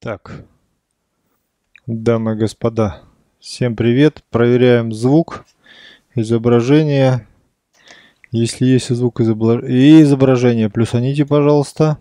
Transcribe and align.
Так, 0.00 0.44
дамы 1.88 2.34
и 2.34 2.36
господа, 2.36 3.02
всем 3.40 3.74
привет. 3.74 4.22
Проверяем 4.30 4.92
звук, 4.92 5.44
изображение. 6.14 7.26
Если 8.30 8.64
есть 8.64 8.94
звук 8.94 9.20
и 9.20 9.24
изображение, 9.24 10.70
плюсаните, 10.70 11.26
пожалуйста. 11.26 11.98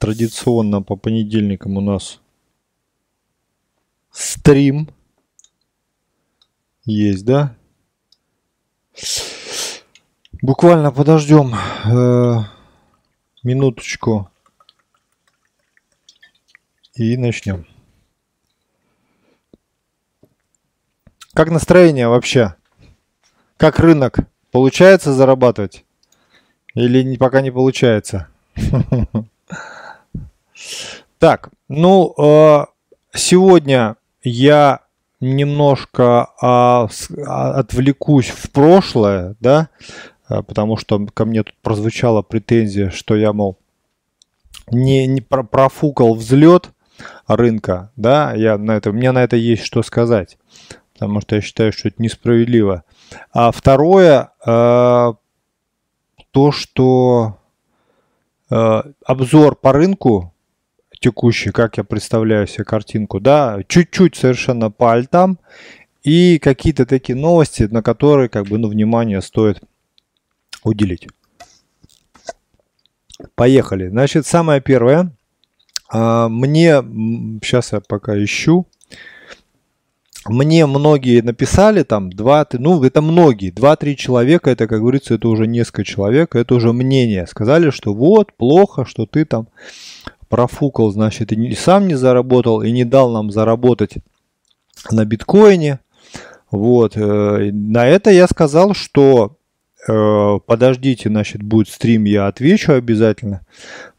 Традиционно 0.00 0.80
по 0.80 0.96
понедельникам 0.96 1.76
у 1.76 1.82
нас 1.82 2.22
стрим. 4.10 4.88
Есть, 6.86 7.26
да? 7.26 7.54
Буквально 10.40 10.92
подождем 10.92 11.54
э, 11.54 12.38
минуточку 13.42 14.30
и 16.98 17.16
начнем. 17.16 17.66
Как 21.32 21.50
настроение 21.50 22.08
вообще? 22.08 22.56
Как 23.56 23.78
рынок? 23.78 24.18
Получается 24.50 25.12
зарабатывать? 25.12 25.84
Или 26.74 27.02
не, 27.02 27.16
пока 27.16 27.40
не 27.40 27.50
получается? 27.50 28.28
Так, 31.20 31.50
ну, 31.68 32.14
э, 32.16 32.66
сегодня 33.12 33.96
я 34.22 34.82
немножко 35.18 36.28
а, 36.40 36.88
а, 37.26 37.50
отвлекусь 37.58 38.28
в 38.28 38.52
прошлое, 38.52 39.34
да, 39.40 39.68
э, 40.28 40.42
потому 40.42 40.76
что 40.76 41.04
ко 41.06 41.24
мне 41.24 41.42
тут 41.42 41.56
прозвучала 41.60 42.22
претензия, 42.22 42.90
что 42.90 43.16
я, 43.16 43.32
мол, 43.32 43.58
не, 44.70 45.08
не 45.08 45.20
профукал 45.20 46.14
взлет, 46.14 46.70
рынка, 47.26 47.92
да, 47.96 48.32
я 48.34 48.58
на 48.58 48.76
это, 48.76 48.92
мне 48.92 49.12
на 49.12 49.22
это 49.22 49.36
есть 49.36 49.64
что 49.64 49.82
сказать, 49.82 50.38
потому 50.94 51.20
что 51.20 51.36
я 51.36 51.40
считаю, 51.42 51.72
что 51.72 51.88
это 51.88 52.02
несправедливо. 52.02 52.84
А 53.32 53.50
второе, 53.52 54.30
э, 54.44 55.12
то, 56.30 56.52
что 56.52 57.38
э, 58.50 58.82
обзор 59.04 59.56
по 59.56 59.72
рынку 59.72 60.34
текущий, 61.00 61.50
как 61.50 61.76
я 61.76 61.84
представляю 61.84 62.46
себе 62.46 62.64
картинку, 62.64 63.20
да, 63.20 63.60
чуть-чуть 63.68 64.16
совершенно 64.16 64.70
по 64.70 64.92
альтам, 64.92 65.38
и 66.02 66.38
какие-то 66.38 66.86
такие 66.86 67.16
новости, 67.16 67.64
на 67.64 67.82
которые, 67.82 68.28
как 68.28 68.46
бы, 68.46 68.58
ну, 68.58 68.68
внимание 68.68 69.20
стоит 69.20 69.60
уделить. 70.62 71.08
Поехали. 73.34 73.88
Значит, 73.88 74.26
самое 74.26 74.60
первое– 74.60 75.12
мне, 75.92 76.82
сейчас 77.42 77.72
я 77.72 77.80
пока 77.80 78.22
ищу, 78.22 78.66
мне 80.26 80.66
многие 80.66 81.22
написали 81.22 81.82
там, 81.82 82.10
два, 82.10 82.46
ну 82.52 82.82
это 82.82 83.00
многие, 83.00 83.50
два-три 83.50 83.96
человека, 83.96 84.50
это, 84.50 84.66
как 84.66 84.80
говорится, 84.80 85.14
это 85.14 85.28
уже 85.28 85.46
несколько 85.46 85.84
человек, 85.84 86.34
это 86.34 86.54
уже 86.54 86.72
мнение. 86.72 87.26
Сказали, 87.26 87.70
что 87.70 87.94
вот, 87.94 88.32
плохо, 88.34 88.84
что 88.84 89.06
ты 89.06 89.24
там 89.24 89.48
профукал, 90.28 90.90
значит, 90.90 91.32
и 91.32 91.54
сам 91.54 91.88
не 91.88 91.94
заработал, 91.94 92.62
и 92.62 92.70
не 92.70 92.84
дал 92.84 93.10
нам 93.10 93.30
заработать 93.30 93.94
на 94.90 95.04
биткоине. 95.04 95.80
Вот, 96.50 96.96
э, 96.96 97.50
на 97.52 97.86
это 97.86 98.10
я 98.10 98.26
сказал, 98.26 98.74
что 98.74 99.37
подождите, 99.86 101.08
значит, 101.08 101.42
будет 101.42 101.68
стрим, 101.68 102.04
я 102.04 102.26
отвечу 102.26 102.72
обязательно 102.72 103.42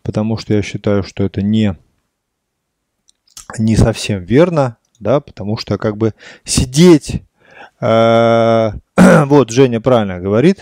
потому 0.10 0.38
что 0.38 0.56
я 0.56 0.64
считаю, 0.64 1.04
что 1.04 1.24
это 1.24 1.44
не, 1.44 1.76
не 3.60 3.76
совсем 3.76 4.24
верно, 4.24 4.78
да, 5.00 5.20
потому 5.20 5.56
что 5.56 5.78
как 5.78 5.98
бы 5.98 6.16
сидеть, 6.44 7.22
э, 7.80 8.72
вот 9.26 9.52
Женя 9.52 9.82
правильно 9.82 10.20
говорит, 10.20 10.62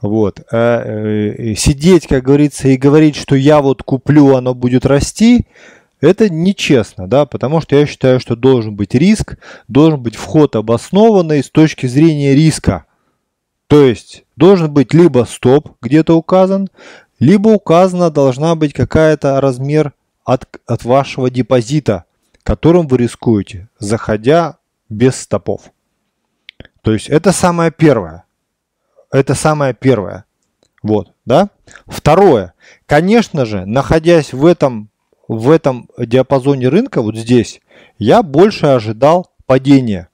вот, 0.00 0.40
э, 0.40 0.44
э, 0.50 1.54
сидеть, 1.56 2.06
как 2.06 2.24
говорится, 2.24 2.68
и 2.68 2.78
говорить, 2.78 3.16
что 3.16 3.34
я 3.34 3.60
вот 3.60 3.82
куплю, 3.82 4.34
оно 4.34 4.54
будет 4.54 4.86
расти, 4.86 5.46
это 6.00 6.30
нечестно, 6.30 7.06
да, 7.06 7.26
потому 7.26 7.60
что 7.60 7.76
я 7.76 7.84
считаю, 7.84 8.18
что 8.18 8.36
должен 8.36 8.74
быть 8.74 8.94
риск, 8.94 9.36
должен 9.68 10.00
быть 10.00 10.16
вход 10.16 10.56
обоснованный 10.56 11.44
с 11.44 11.50
точки 11.50 11.86
зрения 11.86 12.34
риска. 12.34 12.86
То 13.66 13.84
есть 13.84 14.24
должен 14.40 14.72
быть 14.72 14.94
либо 14.94 15.26
стоп 15.28 15.76
где-то 15.82 16.16
указан, 16.16 16.68
либо 17.18 17.50
указана 17.50 18.10
должна 18.10 18.54
быть 18.54 18.72
какая-то 18.72 19.38
размер 19.38 19.92
от, 20.24 20.48
от 20.66 20.84
вашего 20.84 21.30
депозита, 21.30 22.04
которым 22.42 22.88
вы 22.88 22.96
рискуете, 22.96 23.68
заходя 23.78 24.56
без 24.88 25.16
стопов. 25.16 25.70
То 26.80 26.92
есть 26.92 27.10
это 27.10 27.32
самое 27.32 27.70
первое. 27.70 28.24
Это 29.12 29.34
самое 29.34 29.74
первое. 29.74 30.24
Вот, 30.82 31.12
да? 31.26 31.50
Второе. 31.86 32.54
Конечно 32.86 33.44
же, 33.44 33.66
находясь 33.66 34.32
в 34.32 34.46
этом, 34.46 34.88
в 35.28 35.50
этом 35.50 35.90
диапазоне 35.98 36.68
рынка, 36.68 37.02
вот 37.02 37.14
здесь, 37.14 37.60
я 37.98 38.22
больше 38.22 38.66
ожидал 38.66 39.30
падения. 39.44 40.08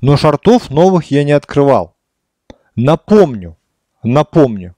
Но 0.00 0.16
шартов 0.16 0.70
новых 0.70 1.10
я 1.10 1.24
не 1.24 1.32
открывал. 1.32 1.97
Напомню, 2.78 3.56
напомню, 4.04 4.76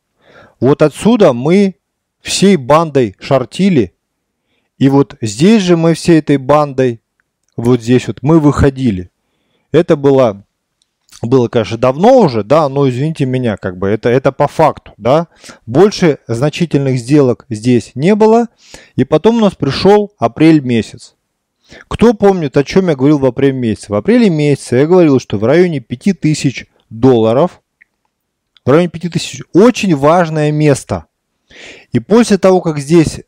вот 0.59 0.81
отсюда 0.81 1.35
мы 1.35 1.75
всей 2.23 2.57
бандой 2.57 3.15
шортили. 3.21 3.93
И 4.79 4.89
вот 4.89 5.17
здесь 5.21 5.63
же 5.63 5.77
мы 5.77 5.93
всей 5.93 6.21
этой 6.21 6.39
бандой, 6.39 7.03
вот 7.59 7.83
здесь 7.83 8.07
вот 8.07 8.23
мы 8.23 8.41
выходили. 8.41 9.11
Это 9.71 9.97
было, 9.97 10.47
было, 11.21 11.49
конечно, 11.49 11.77
давно 11.77 12.21
уже, 12.21 12.43
да, 12.43 12.71
но 12.71 12.89
извините 12.89 13.27
меня, 13.27 13.59
как 13.59 13.77
бы 13.77 13.89
это, 13.89 14.09
это 14.09 14.33
по 14.33 14.49
факту, 14.49 14.95
да. 14.97 15.29
Больше 15.67 16.21
значительных 16.27 16.99
сделок 16.99 17.45
здесь 17.51 17.91
не 17.95 18.15
было. 18.15 18.47
И 18.97 19.05
потом 19.05 19.37
у 19.37 19.41
нас 19.41 19.55
пришел 19.55 20.15
апрель 20.19 20.61
месяц. 20.61 21.17
Кто 21.87 22.15
помнит, 22.15 22.57
о 22.57 22.65
чем 22.65 22.89
я 22.89 22.97
говорил 22.97 23.19
в 23.19 23.27
апреле 23.27 23.53
месяце? 23.53 23.93
В 23.93 23.95
апреле 23.95 24.31
месяце 24.31 24.77
я 24.77 24.87
говорил, 24.87 25.21
что 25.21 25.37
в 25.37 25.45
районе 25.45 25.81
5000 25.81 26.65
долларов 26.89 27.61
в 28.71 28.73
районе 28.73 28.89
5000. 28.89 29.43
Очень 29.53 29.97
важное 29.97 30.53
место. 30.53 31.07
И 31.91 31.99
после 31.99 32.39
того, 32.39 32.61
как 32.61 32.79
здесь, 32.79 33.23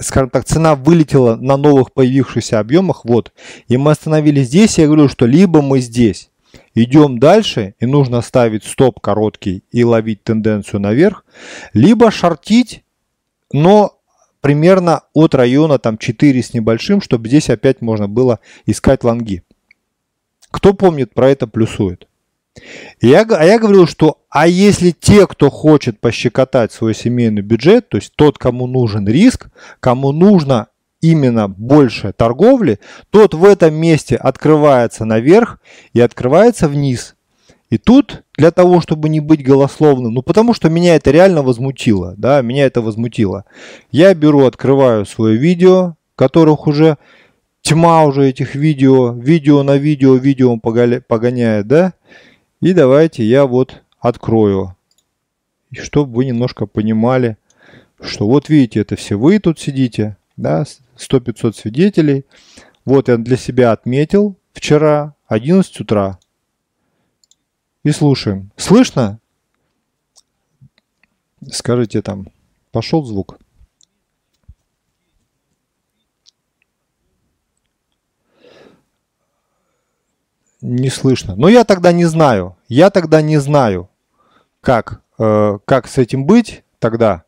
скажем 0.00 0.30
так, 0.30 0.44
цена 0.46 0.74
вылетела 0.74 1.36
на 1.36 1.56
новых 1.56 1.92
появившихся 1.92 2.58
объемах, 2.58 3.04
вот, 3.04 3.32
и 3.68 3.76
мы 3.76 3.92
остановились 3.92 4.48
здесь, 4.48 4.78
я 4.78 4.86
говорю, 4.86 5.08
что 5.08 5.26
либо 5.26 5.62
мы 5.62 5.78
здесь 5.78 6.30
идем 6.74 7.20
дальше, 7.20 7.76
и 7.78 7.86
нужно 7.86 8.20
ставить 8.20 8.64
стоп 8.64 8.98
короткий 8.98 9.62
и 9.70 9.84
ловить 9.84 10.24
тенденцию 10.24 10.80
наверх, 10.80 11.24
либо 11.72 12.10
шортить, 12.10 12.82
но 13.52 14.00
примерно 14.40 15.02
от 15.12 15.36
района 15.36 15.78
там 15.78 15.98
4 15.98 16.42
с 16.42 16.52
небольшим, 16.52 17.00
чтобы 17.00 17.28
здесь 17.28 17.48
опять 17.48 17.80
можно 17.80 18.08
было 18.08 18.40
искать 18.66 19.04
лонги. 19.04 19.44
Кто 20.50 20.74
помнит 20.74 21.14
про 21.14 21.30
это, 21.30 21.46
плюсует. 21.46 22.08
Я, 23.00 23.22
а 23.22 23.44
я 23.44 23.58
говорил, 23.58 23.86
что 23.86 24.18
а 24.30 24.46
если 24.46 24.90
те, 24.92 25.26
кто 25.26 25.50
хочет 25.50 26.00
пощекотать 26.00 26.72
свой 26.72 26.94
семейный 26.94 27.42
бюджет, 27.42 27.88
то 27.88 27.96
есть 27.96 28.12
тот, 28.14 28.38
кому 28.38 28.66
нужен 28.66 29.06
риск, 29.08 29.48
кому 29.80 30.12
нужно 30.12 30.68
именно 31.00 31.48
больше 31.48 32.12
торговли, 32.12 32.78
тот 33.10 33.34
в 33.34 33.44
этом 33.44 33.74
месте 33.74 34.16
открывается 34.16 35.04
наверх 35.04 35.60
и 35.92 36.00
открывается 36.00 36.68
вниз. 36.68 37.14
И 37.70 37.78
тут 37.78 38.22
для 38.38 38.50
того, 38.50 38.80
чтобы 38.80 39.08
не 39.08 39.20
быть 39.20 39.44
голословным, 39.44 40.14
ну 40.14 40.22
потому 40.22 40.54
что 40.54 40.70
меня 40.70 40.94
это 40.94 41.10
реально 41.10 41.42
возмутило, 41.42 42.14
да, 42.16 42.40
меня 42.40 42.66
это 42.66 42.80
возмутило. 42.80 43.44
Я 43.90 44.14
беру, 44.14 44.44
открываю 44.44 45.04
свое 45.06 45.36
видео, 45.36 45.96
которых 46.14 46.66
уже 46.66 46.98
тьма 47.62 48.04
уже 48.04 48.28
этих 48.28 48.54
видео, 48.54 49.12
видео 49.12 49.62
на 49.62 49.76
видео, 49.76 50.14
видео 50.14 50.56
погоняет, 50.58 51.66
да, 51.66 51.94
и 52.64 52.72
давайте 52.72 53.22
я 53.22 53.44
вот 53.44 53.82
открою, 53.98 54.74
чтобы 55.70 56.14
вы 56.14 56.24
немножко 56.24 56.64
понимали, 56.64 57.36
что 58.00 58.26
вот 58.26 58.48
видите, 58.48 58.80
это 58.80 58.96
все 58.96 59.16
вы 59.18 59.38
тут 59.38 59.60
сидите, 59.60 60.16
да, 60.38 60.64
100-500 60.96 61.52
свидетелей. 61.52 62.24
Вот 62.86 63.08
я 63.08 63.18
для 63.18 63.36
себя 63.36 63.72
отметил 63.72 64.36
вчера 64.54 65.14
11 65.26 65.78
утра. 65.80 66.18
И 67.82 67.90
слушаем. 67.90 68.50
Слышно? 68.56 69.20
Скажите 71.46 72.00
там, 72.00 72.28
пошел 72.72 73.04
звук. 73.04 73.38
Не 80.64 80.88
слышно. 80.88 81.36
Но 81.36 81.48
я 81.48 81.64
тогда 81.64 81.92
не 81.92 82.06
знаю. 82.06 82.56
Я 82.68 82.88
тогда 82.90 83.20
не 83.20 83.36
знаю, 83.36 83.90
как, 84.62 85.02
э, 85.18 85.58
как 85.66 85.86
с 85.86 85.98
этим 85.98 86.24
быть 86.24 86.64
тогда. 86.78 87.24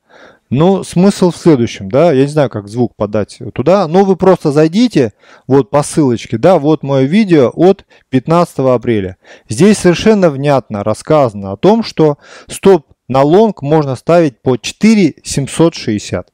Ну, 0.48 0.84
смысл 0.84 1.32
в 1.32 1.36
следующем, 1.36 1.90
да, 1.90 2.12
я 2.12 2.22
не 2.22 2.28
знаю, 2.28 2.48
как 2.48 2.68
звук 2.68 2.94
подать 2.94 3.40
туда, 3.52 3.88
но 3.88 4.04
вы 4.04 4.14
просто 4.14 4.52
зайдите 4.52 5.12
вот 5.48 5.70
по 5.70 5.82
ссылочке, 5.82 6.38
да, 6.38 6.60
вот 6.60 6.84
мое 6.84 7.02
видео 7.02 7.50
от 7.52 7.84
15 8.10 8.58
апреля. 8.60 9.16
Здесь 9.48 9.78
совершенно 9.78 10.30
внятно 10.30 10.84
рассказано 10.84 11.50
о 11.50 11.56
том, 11.56 11.82
что 11.82 12.18
стоп 12.46 12.86
на 13.08 13.22
лонг 13.22 13.60
можно 13.60 13.96
ставить 13.96 14.40
по 14.40 14.56
4760. 14.56 16.32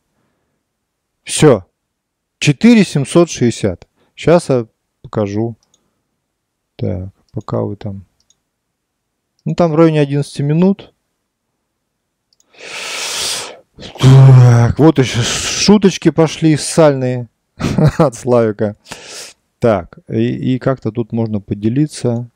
Все. 1.24 1.64
4760. 2.38 3.88
Сейчас 4.14 4.48
я 4.50 4.66
покажу. 5.00 5.56
Так, 6.82 7.10
пока 7.30 7.60
вы 7.60 7.76
там... 7.76 8.04
Ну, 9.44 9.54
там 9.54 9.70
в 9.70 9.76
районе 9.76 10.00
11 10.00 10.40
минут. 10.40 10.92
Так, 14.00 14.80
вот 14.80 14.98
еще 14.98 15.20
шуточки 15.20 16.10
пошли 16.10 16.56
сальные 16.56 17.28
от 17.98 18.16
Славика. 18.16 18.74
Так, 19.60 20.00
и, 20.08 20.54
и 20.54 20.58
как-то 20.58 20.90
тут 20.90 21.12
можно 21.12 21.40
поделиться 21.40 22.28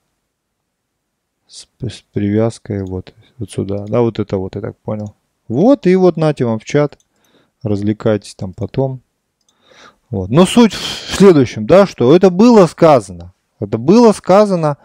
с, 1.48 1.66
с 1.80 2.04
привязкой 2.12 2.84
вот, 2.84 3.14
вот 3.38 3.50
сюда. 3.50 3.84
Да, 3.88 4.00
вот 4.00 4.20
это 4.20 4.36
вот, 4.36 4.54
я 4.54 4.60
так 4.60 4.76
понял. 4.76 5.16
Вот, 5.48 5.88
и 5.88 5.96
вот 5.96 6.16
нате 6.16 6.44
вам 6.44 6.60
в 6.60 6.64
чат. 6.64 7.00
Развлекайтесь 7.64 8.36
там 8.36 8.52
потом. 8.52 9.00
Вот. 10.08 10.30
Но 10.30 10.46
суть 10.46 10.72
в 10.72 11.16
следующем, 11.16 11.66
да, 11.66 11.84
что 11.88 12.14
это 12.14 12.30
было 12.30 12.68
сказано. 12.68 13.32
Это 13.60 13.78
было 13.78 14.12
сказано, 14.12 14.76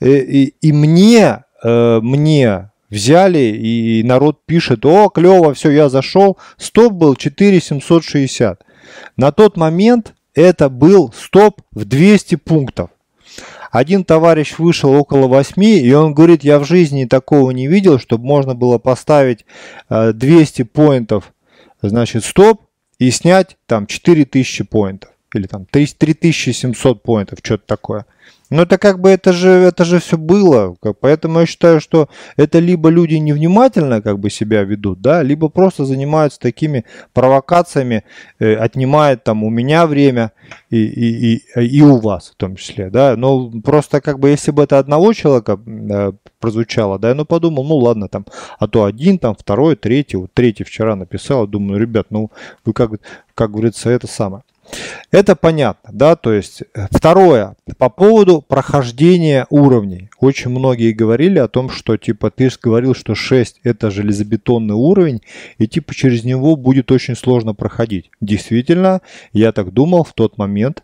и, 0.00 0.10
и, 0.10 0.54
и 0.60 0.72
мне, 0.72 1.44
э, 1.62 2.00
мне 2.00 2.70
взяли, 2.90 3.38
и 3.38 4.02
народ 4.02 4.44
пишет, 4.46 4.84
о, 4.84 5.08
клево, 5.08 5.54
все, 5.54 5.70
я 5.70 5.88
зашел. 5.88 6.38
Стоп 6.56 6.92
был 6.92 7.14
4760. 7.14 8.64
На 9.16 9.32
тот 9.32 9.56
момент 9.56 10.14
это 10.34 10.68
был 10.68 11.12
стоп 11.16 11.62
в 11.72 11.84
200 11.84 12.36
пунктов. 12.36 12.90
Один 13.70 14.04
товарищ 14.04 14.58
вышел 14.58 14.92
около 14.92 15.26
8, 15.26 15.62
и 15.62 15.92
он 15.92 16.14
говорит, 16.14 16.44
я 16.44 16.58
в 16.58 16.64
жизни 16.64 17.04
такого 17.04 17.50
не 17.50 17.66
видел, 17.66 17.98
чтобы 17.98 18.24
можно 18.24 18.54
было 18.54 18.78
поставить 18.78 19.44
200 19.90 20.62
э, 20.62 20.64
поинтов, 20.64 21.32
значит, 21.82 22.24
стоп, 22.24 22.62
и 22.98 23.10
снять 23.10 23.56
там 23.66 23.86
4000 23.86 24.64
поинтов. 24.64 25.10
Или 25.36 25.46
там 25.46 25.66
3700 25.66 27.02
поинтов, 27.02 27.38
что-то 27.42 27.64
такое. 27.66 28.06
Но 28.48 28.62
это 28.62 28.78
как 28.78 29.00
бы 29.00 29.10
это 29.10 29.32
же, 29.32 29.48
это 29.48 29.84
же 29.84 29.98
все 29.98 30.16
было. 30.16 30.76
Поэтому 31.00 31.40
я 31.40 31.46
считаю, 31.46 31.80
что 31.80 32.08
это 32.36 32.60
либо 32.60 32.88
люди 32.88 33.14
невнимательно 33.14 34.00
как 34.00 34.18
бы 34.18 34.30
себя 34.30 34.62
ведут, 34.62 35.00
да, 35.00 35.22
либо 35.22 35.48
просто 35.48 35.84
занимаются 35.84 36.38
такими 36.38 36.84
провокациями, 37.12 38.04
э, 38.38 38.54
отнимает 38.54 39.24
там 39.24 39.42
у 39.42 39.50
меня 39.50 39.86
время 39.86 40.32
и, 40.70 40.78
и, 40.78 41.42
и, 41.56 41.78
и 41.78 41.82
у 41.82 41.98
вас 41.98 42.30
в 42.30 42.36
том 42.36 42.56
числе, 42.56 42.88
да. 42.90 43.16
Но 43.16 43.50
просто 43.64 44.00
как 44.00 44.20
бы 44.20 44.28
если 44.28 44.52
бы 44.52 44.62
это 44.62 44.78
одного 44.78 45.12
человека 45.12 45.58
э, 45.66 46.12
прозвучало, 46.38 46.98
да, 46.98 47.08
я 47.08 47.14
ну 47.14 47.24
подумал, 47.24 47.64
ну 47.64 47.76
ладно 47.76 48.08
там, 48.08 48.26
а 48.60 48.68
то 48.68 48.84
один, 48.84 49.18
там 49.18 49.34
второй, 49.34 49.74
третий, 49.74 50.16
вот 50.16 50.32
третий 50.32 50.62
вчера 50.62 50.94
написал, 50.94 51.48
думаю, 51.48 51.80
ребят, 51.80 52.06
ну 52.10 52.30
вы 52.64 52.72
как, 52.72 52.92
как 53.34 53.50
говорится, 53.50 53.90
это 53.90 54.06
самое. 54.06 54.44
Это 55.10 55.36
понятно, 55.36 55.90
да, 55.92 56.16
то 56.16 56.32
есть 56.32 56.62
э, 56.74 56.86
второе, 56.90 57.56
по 57.78 57.88
поводу 57.88 58.42
прохождения 58.42 59.46
уровней. 59.50 60.10
Очень 60.18 60.50
многие 60.50 60.92
говорили 60.92 61.38
о 61.38 61.48
том, 61.48 61.70
что 61.70 61.96
типа 61.96 62.30
ты 62.30 62.50
говорил, 62.62 62.94
что 62.94 63.14
6 63.14 63.60
это 63.62 63.90
железобетонный 63.90 64.74
уровень, 64.74 65.22
и 65.58 65.66
типа 65.66 65.94
через 65.94 66.24
него 66.24 66.56
будет 66.56 66.90
очень 66.90 67.16
сложно 67.16 67.54
проходить. 67.54 68.10
Действительно, 68.20 69.00
я 69.32 69.52
так 69.52 69.72
думал 69.72 70.04
в 70.04 70.12
тот 70.12 70.38
момент, 70.38 70.82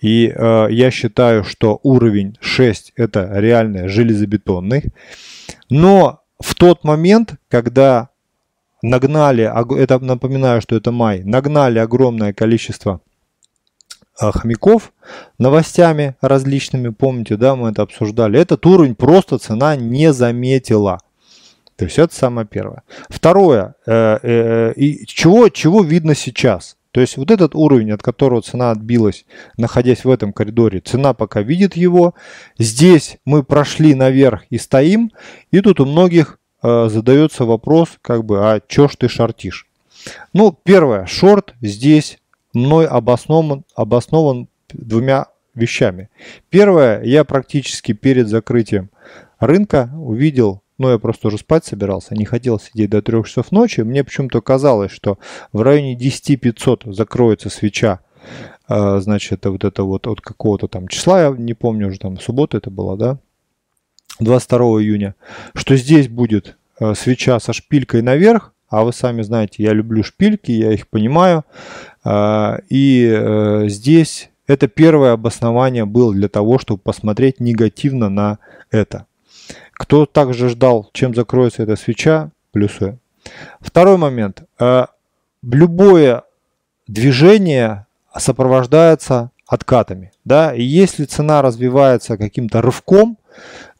и 0.00 0.32
э, 0.34 0.66
я 0.70 0.90
считаю, 0.90 1.44
что 1.44 1.78
уровень 1.82 2.36
6 2.40 2.92
это 2.96 3.30
реально 3.34 3.88
железобетонный. 3.88 4.84
Но 5.68 6.20
в 6.40 6.54
тот 6.54 6.84
момент, 6.84 7.34
когда 7.48 8.08
нагнали, 8.82 9.50
это 9.78 9.98
напоминаю, 9.98 10.60
что 10.62 10.76
это 10.76 10.90
май, 10.90 11.22
нагнали 11.22 11.78
огромное 11.78 12.32
количество 12.32 13.00
хомяков 14.20 14.92
новостями 15.38 16.16
различными, 16.20 16.90
помните, 16.90 17.36
да, 17.36 17.56
мы 17.56 17.70
это 17.70 17.82
обсуждали, 17.82 18.38
этот 18.38 18.64
уровень 18.66 18.94
просто 18.94 19.38
цена 19.38 19.76
не 19.76 20.12
заметила. 20.12 21.00
То 21.76 21.86
есть 21.86 21.98
это 21.98 22.14
самое 22.14 22.46
первое. 22.46 22.82
Второе, 23.08 23.74
э, 23.86 24.18
э, 24.22 24.72
и 24.76 25.06
чего, 25.06 25.48
чего 25.48 25.82
видно 25.82 26.14
сейчас? 26.14 26.76
То 26.92 27.00
есть 27.00 27.16
вот 27.16 27.30
этот 27.30 27.54
уровень, 27.54 27.92
от 27.92 28.02
которого 28.02 28.42
цена 28.42 28.70
отбилась, 28.70 29.24
находясь 29.56 30.04
в 30.04 30.10
этом 30.10 30.32
коридоре, 30.32 30.80
цена 30.80 31.14
пока 31.14 31.40
видит 31.40 31.76
его. 31.76 32.14
Здесь 32.58 33.18
мы 33.24 33.44
прошли 33.44 33.94
наверх 33.94 34.42
и 34.50 34.58
стоим, 34.58 35.10
и 35.52 35.60
тут 35.60 35.80
у 35.80 35.86
многих 35.86 36.38
э, 36.62 36.88
задается 36.90 37.44
вопрос, 37.44 37.90
как 38.02 38.24
бы, 38.24 38.40
а 38.40 38.60
чё 38.66 38.88
ж 38.88 38.96
ты 38.96 39.08
шортишь? 39.08 39.66
Ну, 40.32 40.56
первое, 40.62 41.06
шорт 41.06 41.54
здесь 41.60 42.18
мной 42.52 42.86
обоснован, 42.86 43.64
обоснован 43.74 44.48
двумя 44.72 45.26
вещами. 45.54 46.08
Первое, 46.48 47.02
я 47.02 47.24
практически 47.24 47.92
перед 47.92 48.28
закрытием 48.28 48.90
рынка 49.38 49.90
увидел, 49.96 50.62
ну 50.78 50.90
я 50.90 50.98
просто 50.98 51.28
уже 51.28 51.38
спать 51.38 51.64
собирался, 51.64 52.14
не 52.14 52.24
хотел 52.24 52.60
сидеть 52.60 52.90
до 52.90 53.02
3 53.02 53.24
часов 53.24 53.52
ночи, 53.52 53.80
мне 53.80 54.04
почему-то 54.04 54.40
казалось, 54.40 54.92
что 54.92 55.18
в 55.52 55.62
районе 55.62 55.94
10 55.94 56.40
500 56.40 56.84
закроется 56.86 57.50
свеча, 57.50 58.00
а, 58.68 59.00
значит, 59.00 59.44
вот 59.46 59.64
это 59.64 59.82
вот 59.82 60.06
от 60.06 60.20
какого-то 60.20 60.68
там 60.68 60.88
числа, 60.88 61.22
я 61.22 61.30
не 61.30 61.54
помню 61.54 61.88
уже, 61.88 61.98
там 61.98 62.18
суббота 62.18 62.58
это 62.58 62.70
была, 62.70 62.96
да, 62.96 63.18
22 64.20 64.58
июня, 64.82 65.14
что 65.54 65.76
здесь 65.76 66.08
будет 66.08 66.56
а, 66.78 66.94
свеча 66.94 67.40
со 67.40 67.52
шпилькой 67.52 68.02
наверх, 68.02 68.52
а 68.70 68.84
вы 68.84 68.92
сами 68.92 69.22
знаете, 69.22 69.62
я 69.64 69.72
люблю 69.72 70.02
шпильки, 70.04 70.52
я 70.52 70.72
их 70.72 70.88
понимаю. 70.88 71.44
А, 72.04 72.60
и 72.68 73.04
э, 73.12 73.64
здесь 73.66 74.30
это 74.46 74.68
первое 74.68 75.12
обоснование 75.12 75.84
было 75.84 76.14
для 76.14 76.28
того, 76.28 76.58
чтобы 76.58 76.80
посмотреть 76.80 77.40
негативно 77.40 78.08
на 78.08 78.38
это. 78.70 79.06
Кто 79.72 80.06
также 80.06 80.48
ждал, 80.48 80.88
чем 80.92 81.14
закроется 81.14 81.64
эта 81.64 81.74
свеча, 81.74 82.30
плюсуем. 82.52 83.00
Второй 83.60 83.96
момент. 83.96 84.44
А, 84.58 84.88
любое 85.42 86.22
движение 86.86 87.86
сопровождается 88.16 89.30
откатами. 89.48 90.12
Да? 90.24 90.54
И 90.54 90.62
если 90.62 91.06
цена 91.06 91.42
развивается 91.42 92.16
каким-то 92.16 92.62
рывком, 92.62 93.18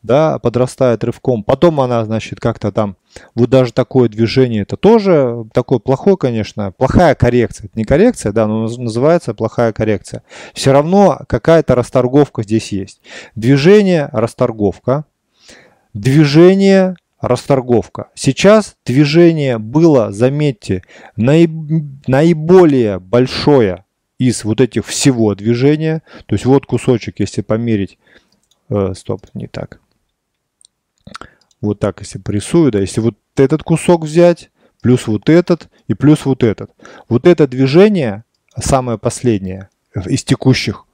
да, 0.02 0.38
подрастает 0.38 1.04
рывком. 1.04 1.44
Потом 1.44 1.80
она, 1.80 2.04
значит, 2.04 2.40
как-то 2.40 2.72
там, 2.72 2.96
вот 3.34 3.50
даже 3.50 3.72
такое 3.72 4.08
движение, 4.08 4.62
это 4.62 4.76
тоже 4.76 5.44
такое 5.52 5.78
плохое, 5.78 6.16
конечно, 6.16 6.72
плохая 6.72 7.14
коррекция. 7.14 7.66
Это 7.66 7.78
не 7.78 7.84
коррекция, 7.84 8.32
да, 8.32 8.46
но 8.46 8.62
называется 8.62 9.34
плохая 9.34 9.72
коррекция. 9.72 10.22
Все 10.54 10.72
равно 10.72 11.20
какая-то 11.28 11.74
расторговка 11.74 12.42
здесь 12.42 12.72
есть. 12.72 13.00
Движение, 13.34 14.08
расторговка. 14.12 15.04
Движение, 15.92 16.96
расторговка. 17.20 18.08
Сейчас 18.14 18.76
движение 18.86 19.58
было, 19.58 20.12
заметьте, 20.12 20.82
наиб 21.16 21.50
наиболее 22.06 23.00
большое 23.00 23.84
из 24.18 24.44
вот 24.44 24.60
этих 24.60 24.86
всего 24.86 25.34
движения. 25.34 26.02
То 26.26 26.34
есть 26.34 26.44
вот 26.44 26.66
кусочек, 26.66 27.18
если 27.18 27.42
померить, 27.42 27.98
э, 28.68 28.92
стоп, 28.94 29.22
не 29.34 29.48
так 29.48 29.80
вот 31.60 31.78
так, 31.78 32.00
если 32.00 32.18
порисую, 32.18 32.72
да, 32.72 32.80
если 32.80 33.00
вот 33.00 33.16
этот 33.36 33.62
кусок 33.62 34.04
взять, 34.04 34.50
плюс 34.80 35.06
вот 35.06 35.28
этот 35.28 35.68
и 35.88 35.94
плюс 35.94 36.24
вот 36.24 36.42
этот. 36.42 36.70
Вот 37.08 37.26
это 37.26 37.46
движение, 37.46 38.24
самое 38.56 38.98
последнее 38.98 39.68
из 40.06 40.24
текущих, 40.24 40.86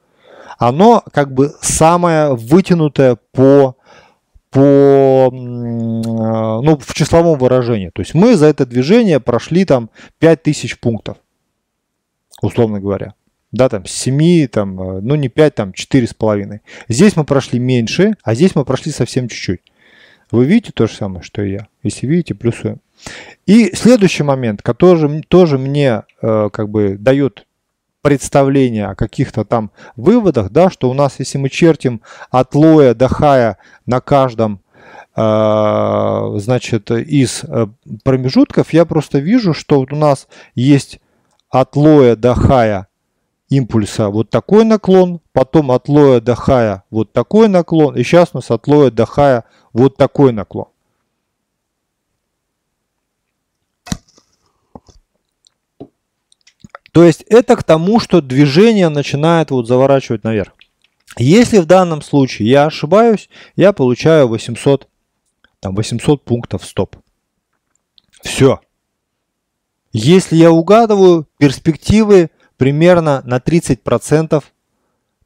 оно 0.59 1.03
как 1.13 1.33
бы 1.33 1.53
самое 1.61 2.35
вытянутое 2.35 3.19
по, 3.33 3.77
по 4.51 5.31
ну, 5.33 6.79
в 6.79 6.95
числовом 6.95 7.39
выражении. 7.39 7.91
То 7.91 8.03
есть 8.03 8.15
мы 8.15 8.37
за 8.37 8.47
это 8.47 8.67
движение 8.67 9.21
прошли 9.21 9.65
там 9.65 9.91
5000 10.19 10.79
пунктов, 10.79 11.19
условно 12.43 12.81
говоря. 12.81 13.15
Да, 13.53 13.69
там 13.69 13.87
7, 13.87 14.49
там, 14.49 14.77
ну 14.77 15.15
не 15.15 15.29
5, 15.29 15.55
там 15.55 15.71
4,5. 15.71 16.61
Здесь 16.89 17.17
мы 17.17 17.25
прошли 17.25 17.59
меньше, 17.59 18.17
а 18.23 18.35
здесь 18.35 18.55
мы 18.55 18.65
прошли 18.65 18.93
совсем 18.93 19.29
чуть-чуть. 19.29 19.61
Вы 20.31 20.45
видите 20.45 20.73
то 20.73 20.87
же 20.87 20.95
самое, 20.95 21.23
что 21.23 21.43
и 21.43 21.53
я. 21.53 21.69
Если 21.83 22.07
видите, 22.07 22.35
плюсуем. 22.35 22.81
И 23.47 23.75
следующий 23.75 24.23
момент, 24.23 24.63
который 24.63 25.23
тоже 25.23 25.59
мне 25.59 26.03
э, 26.21 26.51
как 26.53 26.69
бы 26.69 26.97
дает 26.99 27.47
представление 28.03 28.87
о 28.87 28.95
каких-то 28.95 29.45
там 29.45 29.71
выводах, 29.97 30.51
да, 30.51 30.71
что 30.71 30.91
у 30.91 30.95
нас, 30.95 31.17
если 31.19 31.39
мы 31.39 31.49
чертим 31.49 32.03
от 32.31 32.55
лоя 32.55 32.95
до 32.95 33.09
хая 33.09 33.59
на 33.85 34.01
каждом 34.01 34.61
э, 35.17 36.35
значит, 36.37 36.91
из 36.91 37.43
э, 37.45 37.67
промежутков, 38.05 38.73
я 38.73 38.85
просто 38.85 39.19
вижу, 39.19 39.55
что 39.55 39.81
у 39.81 39.97
нас 39.97 40.29
есть 40.55 41.01
от 41.51 41.77
лоя 41.77 42.17
до 42.17 42.35
хая 42.35 42.89
импульса 43.49 44.09
вот 44.09 44.31
такой 44.31 44.65
наклон, 44.65 45.21
потом 45.33 45.71
от 45.71 45.89
лоя 45.89 46.21
до 46.21 46.35
хая 46.35 46.85
вот 46.91 47.13
такой 47.13 47.49
наклон, 47.49 47.97
и 47.97 48.03
сейчас 48.03 48.31
у 48.33 48.39
нас 48.39 48.51
от 48.51 48.67
лоя 48.67 48.91
до 48.91 49.07
хая 49.07 49.45
вот 49.73 49.97
такой 49.97 50.33
наклон. 50.33 50.67
То 56.93 57.05
есть 57.05 57.23
это 57.29 57.57
к 57.57 57.63
тому, 57.63 58.01
что 58.01 58.23
движение 58.23 58.89
начинает 58.89 59.51
вот 59.51 59.69
заворачивать 59.69 60.25
наверх. 60.25 60.55
Если 61.19 61.59
в 61.59 61.67
данном 61.67 62.01
случае 62.01 62.49
я 62.49 62.65
ошибаюсь, 62.65 63.29
я 63.55 63.75
получаю 63.75 64.29
800, 64.29 64.89
там 65.61 65.75
800 65.75 66.25
пунктов 66.25 66.65
стоп. 66.65 66.97
Все. 68.23 68.61
Если 69.93 70.37
я 70.37 70.51
угадываю, 70.51 71.27
перспективы 71.39 72.31
примерно 72.57 73.23
на 73.25 73.39
30% 73.39 74.43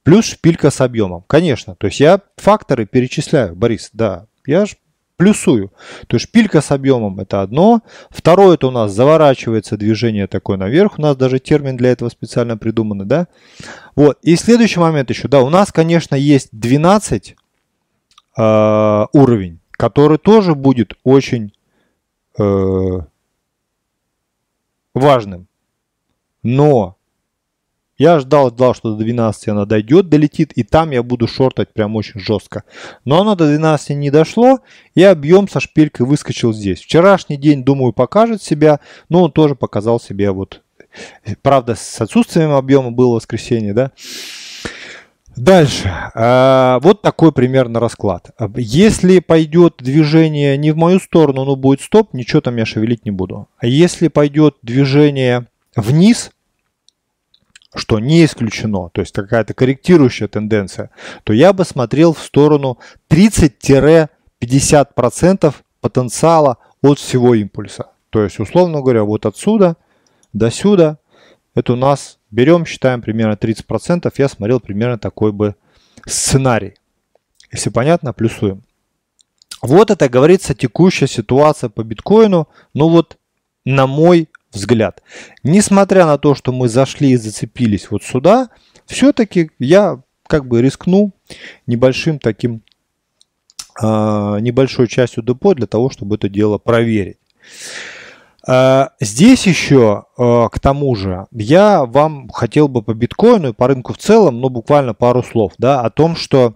плюс 0.03 0.25
шпилька 0.27 0.71
с 0.71 0.81
объемом. 0.81 1.25
Конечно, 1.27 1.75
то 1.77 1.87
есть 1.87 2.01
я 2.01 2.21
факторы 2.37 2.87
перечисляю, 2.87 3.55
Борис, 3.55 3.91
да, 3.93 4.27
я 4.47 4.67
же 4.67 4.77
плюсую. 5.21 5.71
То 6.07 6.17
есть 6.17 6.29
шпилька 6.29 6.63
с 6.63 6.71
объемом 6.71 7.21
это 7.21 7.43
одно. 7.43 7.83
Второе 8.09 8.55
это 8.55 8.69
у 8.69 8.71
нас 8.71 8.93
заворачивается 8.93 9.77
движение 9.77 10.27
такое 10.27 10.57
наверх. 10.57 10.99
У 10.99 11.03
нас 11.03 11.15
даже 11.15 11.39
термин 11.39 11.77
для 11.77 11.91
этого 11.91 12.09
специально 12.09 12.57
придуман, 12.57 13.07
да. 13.07 13.29
Вот. 13.95 14.19
И 14.23 14.35
следующий 14.37 14.81
момент 14.81 15.11
еще, 15.11 15.29
да, 15.29 15.43
у 15.43 15.51
нас, 15.51 15.73
конечно, 15.73 16.15
есть 16.15 16.49
12 16.53 17.37
э, 18.39 19.07
уровень, 19.13 19.61
который 19.73 20.17
тоже 20.17 20.55
будет 20.55 20.95
очень 21.05 21.53
э, 22.39 23.01
важным. 24.95 25.49
Но 26.43 26.97
я 28.01 28.19
ждал, 28.19 28.49
ждал, 28.49 28.75
что 28.75 28.93
до 28.95 29.05
12 29.05 29.49
она 29.49 29.67
дойдет, 29.67 30.09
долетит, 30.09 30.53
и 30.55 30.63
там 30.63 30.91
я 30.91 31.03
буду 31.03 31.29
шортать 31.29 31.71
прям 31.75 31.97
очень 31.97 32.19
жестко. 32.19 32.65
Но 33.05 33.21
оно 33.21 33.35
до 33.35 33.47
12 33.47 33.91
не 33.91 34.11
дошло, 34.11 34.61
и 34.95 35.03
объем 35.03 35.47
со 35.47 35.61
шпилькой 35.61 36.07
выскочил 36.07 36.55
здесь. 36.55 36.81
Вчерашний 36.81 37.37
день, 37.37 37.63
думаю, 37.63 37.93
покажет 37.93 38.43
себя, 38.43 38.81
но 39.11 39.25
он 39.25 39.33
тоже 39.33 39.55
показал 39.55 40.01
себя 40.01 40.33
вот... 40.33 40.63
Правда, 41.43 41.75
с 41.75 42.01
отсутствием 42.01 42.53
объема 42.53 42.91
было 42.91 43.17
воскресенье, 43.17 43.75
да? 43.75 43.93
Дальше. 45.37 45.93
А, 46.15 46.81
вот 46.81 47.03
такой 47.03 47.33
примерно 47.33 47.81
расклад. 47.81 48.31
Если 48.57 49.19
пойдет 49.19 49.75
движение 49.79 50.57
не 50.57 50.71
в 50.71 50.77
мою 50.79 51.01
сторону, 51.01 51.45
но 51.45 51.55
будет 51.55 51.83
стоп, 51.83 52.15
ничего 52.15 52.41
там 52.41 52.57
я 52.57 52.65
шевелить 52.65 53.05
не 53.05 53.11
буду. 53.11 53.47
А 53.59 53.67
если 53.67 54.09
пойдет 54.09 54.57
движение 54.63 55.49
вниз, 55.77 56.31
что 57.75 57.99
не 57.99 58.25
исключено, 58.25 58.91
то 58.91 59.01
есть 59.01 59.15
какая-то 59.15 59.55
тенденция, 59.55 60.91
то 61.25 61.33
я 61.33 61.53
бы 61.53 61.65
смотрел 61.65 62.13
в 62.13 62.23
сторону 62.23 62.79
30-50% 63.09 65.55
потенциала 65.81 66.59
от 66.83 66.99
всего 66.99 67.35
импульса. 67.35 67.87
То 68.11 68.23
есть, 68.25 68.39
условно 68.41 68.81
говоря, 68.81 69.05
вот 69.05 69.27
отсюда 69.27 69.77
до 70.33 70.51
сюда, 70.51 70.99
это 71.55 71.75
у 71.75 71.77
нас 71.77 72.19
берем, 72.31 72.67
считаем 72.67 73.03
примерно 73.03 73.35
30%, 73.35 74.13
я 74.17 74.29
смотрел 74.29 74.59
примерно 74.61 74.99
такой 74.99 75.31
бы 75.33 75.55
сценарий. 76.07 76.75
Если 77.53 77.71
понятно, 77.71 78.13
плюсуем. 78.13 78.63
Вот 79.63 79.91
это 79.91 80.09
говорится 80.09 80.55
текущая 80.55 81.07
ситуация 81.07 81.69
по 81.69 81.85
биткоину. 81.85 82.49
Ну 82.73 82.89
вот, 82.89 83.19
на 83.65 83.87
мой 83.87 84.29
взгляд. 84.53 85.03
Несмотря 85.43 86.07
на 86.07 86.19
то, 86.19 86.35
что 86.35 86.53
мы 86.53 86.69
зашли 86.69 87.11
и 87.11 87.17
зацепились 87.17 87.91
вот 87.91 88.03
сюда, 88.03 88.49
все-таки 88.87 89.51
я 89.59 90.01
как 90.27 90.47
бы 90.47 90.63
рискну 90.63 91.13
небольшим 91.67 92.19
таким, 92.19 92.63
э, 93.83 93.87
небольшой 94.41 94.89
частью 94.89 95.23
депо 95.23 95.55
для 95.55 95.67
того, 95.67 95.91
чтобы 95.91 96.17
это 96.17 96.29
дело 96.29 96.59
проверить. 96.59 97.19
Э, 98.49 98.89
здесь 99.01 99.47
еще, 99.47 100.05
э, 100.17 100.49
к 100.51 100.59
тому 100.61 100.95
же, 100.95 101.27
я 101.33 101.85
вам 101.85 102.29
хотел 102.31 102.69
бы 102.69 102.83
по 102.83 102.95
биткоину 102.95 103.51
и 103.51 103.53
по 103.53 103.69
рынку 103.69 103.93
в 103.93 103.99
целом, 103.99 104.41
ну 104.41 104.49
буквально 104.49 104.95
пару 104.95 105.23
слов, 105.23 105.53
да, 105.59 105.81
о 105.81 105.91
том, 105.91 106.17
что 106.17 106.55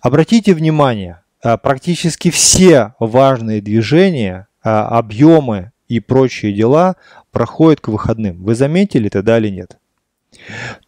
обратите 0.00 0.54
внимание, 0.54 1.22
практически 1.62 2.30
все 2.30 2.94
важные 2.98 3.60
движения, 3.60 4.48
объемы 4.62 5.70
и 5.88 6.00
прочие 6.00 6.52
дела 6.52 6.96
проходит 7.30 7.80
к 7.80 7.88
выходным. 7.88 8.42
Вы 8.42 8.54
заметили 8.54 9.10
это, 9.12 9.36
или 9.36 9.50
нет? 9.50 9.78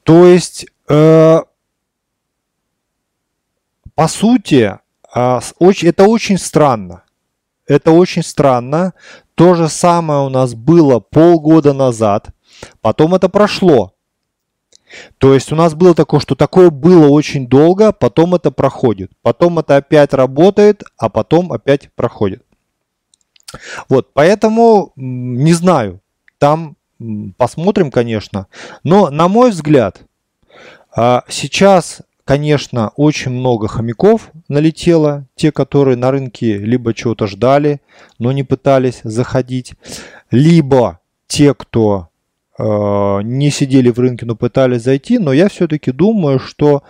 То 0.03 0.27
есть, 0.27 0.67
э, 0.89 1.41
по 3.95 4.09
сути, 4.09 4.79
э, 5.15 5.41
это 5.83 6.05
очень 6.05 6.39
странно. 6.39 7.03
Это 7.67 7.91
очень 7.93 8.23
странно. 8.23 8.95
То 9.35 9.55
же 9.55 9.69
самое 9.69 10.21
у 10.21 10.29
нас 10.29 10.55
было 10.55 11.01
полгода 11.01 11.73
назад. 11.73 12.29
Потом 12.81 13.15
это 13.15 13.29
прошло. 13.29 13.95
То 15.19 15.35
есть 15.35 15.53
у 15.53 15.57
нас 15.57 15.75
было 15.75 15.95
такое, 15.95 16.21
что 16.21 16.35
такое 16.35 16.71
было 16.71 17.09
очень 17.09 17.47
долго, 17.47 17.93
потом 17.93 18.35
это 18.35 18.51
проходит. 18.51 19.13
Потом 19.23 19.59
это 19.59 19.77
опять 19.77 20.15
работает, 20.15 20.83
а 20.97 21.09
потом 21.11 21.53
опять 21.53 21.93
проходит. 21.95 22.43
Вот, 23.89 24.13
поэтому 24.13 24.93
не 24.97 25.53
знаю, 25.53 26.01
там 26.39 26.77
посмотрим, 27.37 27.91
конечно. 27.91 28.47
Но, 28.85 29.11
на 29.11 29.29
мой 29.29 29.51
взгляд, 29.51 30.03
а, 30.95 31.25
сейчас, 31.29 32.03
конечно, 32.25 32.93
очень 32.97 33.31
много 33.31 33.69
хомяков 33.69 34.31
налетело. 34.49 35.27
Те, 35.37 35.53
которые 35.53 35.97
на 35.97 36.11
рынке 36.11 36.59
либо 36.59 36.95
чего-то 36.95 37.27
ждали, 37.27 37.81
но 38.19 38.33
не 38.33 38.43
пытались 38.43 39.01
заходить. 39.05 39.75
Либо 40.31 41.01
те, 41.27 41.55
кто 41.55 42.09
а, 42.59 43.21
не 43.21 43.51
сидели 43.51 43.91
в 43.91 43.99
рынке, 43.99 44.27
но 44.27 44.35
пытались 44.35 44.83
зайти. 44.83 45.19
Но 45.19 45.33
я 45.33 45.49
все-таки 45.49 45.93
думаю, 45.93 46.39
что 46.39 46.83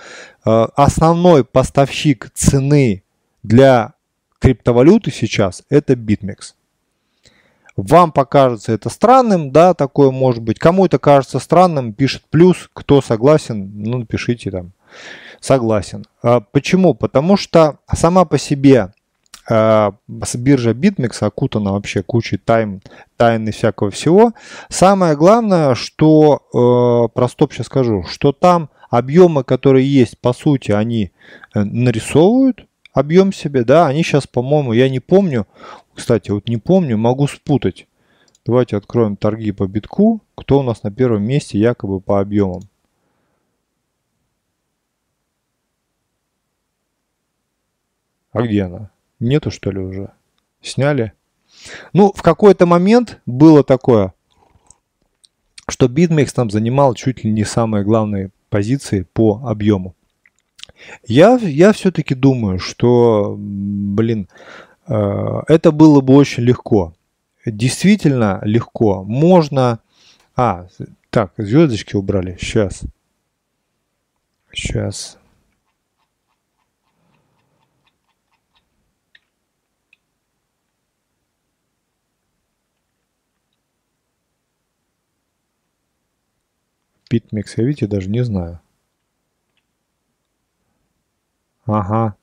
а, 0.44 0.70
основной 0.74 1.44
поставщик 1.44 2.30
цены 2.34 3.02
для 3.42 3.94
криптовалюты 4.38 5.10
сейчас 5.10 5.62
это 5.68 5.94
BitMEX. 5.94 6.54
Вам 7.76 8.10
покажется 8.10 8.72
это 8.72 8.88
странным, 8.88 9.52
да, 9.52 9.72
такое 9.72 10.10
может 10.10 10.42
быть. 10.42 10.58
Кому 10.58 10.86
это 10.86 10.98
кажется 10.98 11.38
странным, 11.38 11.92
пишет 11.92 12.24
плюс. 12.28 12.68
Кто 12.72 13.00
согласен, 13.00 13.70
ну, 13.72 13.98
напишите 13.98 14.50
там 14.50 14.72
согласен. 15.40 16.04
А 16.22 16.40
почему? 16.40 16.94
Потому 16.94 17.36
что 17.36 17.78
сама 17.94 18.24
по 18.24 18.36
себе 18.36 18.92
э, 19.48 19.92
биржа 20.34 20.72
BitMEX 20.72 21.24
окутана 21.24 21.72
вообще 21.72 22.02
кучей 22.02 22.38
тайм, 22.38 22.80
тайн 23.16 23.48
и 23.48 23.52
всякого 23.52 23.90
всего. 23.90 24.32
Самое 24.68 25.16
главное, 25.16 25.74
что, 25.74 26.42
э, 26.52 27.14
про 27.14 27.28
сейчас 27.28 27.66
скажу, 27.66 28.04
что 28.08 28.32
там 28.32 28.70
объемы, 28.90 29.44
которые 29.44 29.86
есть, 29.86 30.18
по 30.18 30.32
сути, 30.32 30.72
они 30.72 31.12
э, 31.54 31.62
нарисовывают 31.62 32.67
объем 32.98 33.32
себе, 33.32 33.64
да, 33.64 33.86
они 33.86 34.02
сейчас, 34.02 34.26
по-моему, 34.26 34.72
я 34.72 34.88
не 34.88 35.00
помню, 35.00 35.46
кстати, 35.94 36.30
вот 36.30 36.48
не 36.48 36.56
помню, 36.56 36.98
могу 36.98 37.26
спутать. 37.28 37.86
Давайте 38.44 38.76
откроем 38.76 39.16
торги 39.16 39.52
по 39.52 39.66
битку. 39.66 40.20
Кто 40.34 40.60
у 40.60 40.62
нас 40.62 40.82
на 40.82 40.90
первом 40.90 41.22
месте 41.22 41.58
якобы 41.58 42.00
по 42.00 42.20
объемам? 42.20 42.62
А 48.32 48.42
где 48.42 48.62
она? 48.62 48.90
Нету 49.20 49.50
что 49.50 49.70
ли 49.70 49.78
уже? 49.78 50.12
Сняли? 50.60 51.12
Ну, 51.92 52.12
в 52.12 52.22
какой-то 52.22 52.66
момент 52.66 53.20
было 53.26 53.64
такое, 53.64 54.12
что 55.68 55.86
BitMEX 55.86 56.32
там 56.34 56.50
занимал 56.50 56.94
чуть 56.94 57.24
ли 57.24 57.30
не 57.30 57.44
самые 57.44 57.84
главные 57.84 58.30
позиции 58.48 59.02
по 59.02 59.42
объему. 59.44 59.94
Я, 61.06 61.36
я 61.36 61.72
все-таки 61.72 62.14
думаю, 62.14 62.58
что, 62.58 63.36
блин, 63.38 64.28
Э, 64.88 65.42
это 65.48 65.70
было 65.70 66.00
бы 66.00 66.14
очень 66.14 66.42
легко. 66.42 66.94
Действительно 67.44 68.40
легко. 68.42 69.04
Можно... 69.04 69.80
А, 70.36 70.66
так, 71.10 71.32
звездочки 71.36 71.96
убрали. 71.96 72.36
Сейчас. 72.40 72.82
Сейчас. 74.52 75.18
Питмикс, 87.08 87.56
я 87.56 87.64
видите, 87.64 87.86
даже 87.86 88.10
не 88.10 88.22
знаю. 88.22 88.60
Ага. 91.68 92.16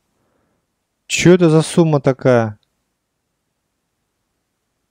Что 1.07 1.29
это 1.29 1.49
за 1.49 1.61
сумма 1.61 2.01
такая? 2.01 2.57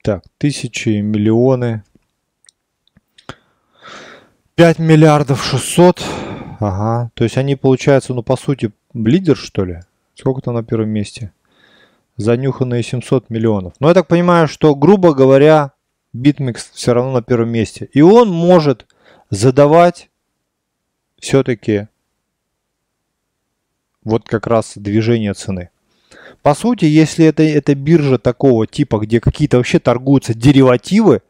Так, 0.01 0.23
тысячи, 0.37 1.01
миллионы. 1.01 1.83
5 4.55 4.79
миллиардов 4.79 5.43
600. 5.43 6.01
Ага. 6.61 7.11
То 7.15 7.25
есть 7.25 7.37
они, 7.37 7.57
получается, 7.57 8.13
ну, 8.13 8.23
по 8.23 8.37
сути, 8.37 8.71
лидер, 8.93 9.35
что 9.35 9.65
ли? 9.65 9.81
Сколько 10.13 10.39
там 10.41 10.53
на 10.53 10.63
первом 10.63 10.89
месте? 10.89 11.33
Занюханные 12.15 12.81
700 12.81 13.29
миллионов. 13.29 13.73
Но 13.81 13.89
я 13.89 13.93
так 13.93 14.07
понимаю, 14.07 14.47
что, 14.47 14.73
грубо 14.73 15.13
говоря, 15.13 15.73
BitMEX 16.15 16.69
все 16.71 16.93
равно 16.93 17.11
на 17.11 17.21
первом 17.21 17.49
месте. 17.49 17.89
И 17.91 18.01
он 18.01 18.29
может 18.29 18.85
задавать 19.29 20.09
все-таки 21.19 21.89
вот 24.05 24.27
как 24.27 24.47
раз 24.47 24.73
движение 24.75 25.33
цены. 25.33 25.69
По 26.41 26.53
сути, 26.53 26.85
если 26.85 27.25
это, 27.25 27.43
это 27.43 27.75
биржа 27.75 28.17
такого 28.17 28.67
типа, 28.67 28.99
где 28.99 29.19
какие-то 29.19 29.57
вообще 29.57 29.79
торгуются 29.79 30.33
деривативы, 30.33 31.21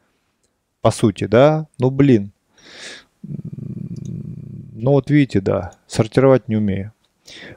по 0.81 0.91
сути, 0.91 1.23
да, 1.23 1.67
ну 1.79 1.89
блин. 1.89 2.31
Ну 3.23 4.91
вот 4.91 5.09
видите, 5.09 5.41
да, 5.41 5.71
сортировать 5.87 6.47
не 6.47 6.57
умею. 6.57 6.91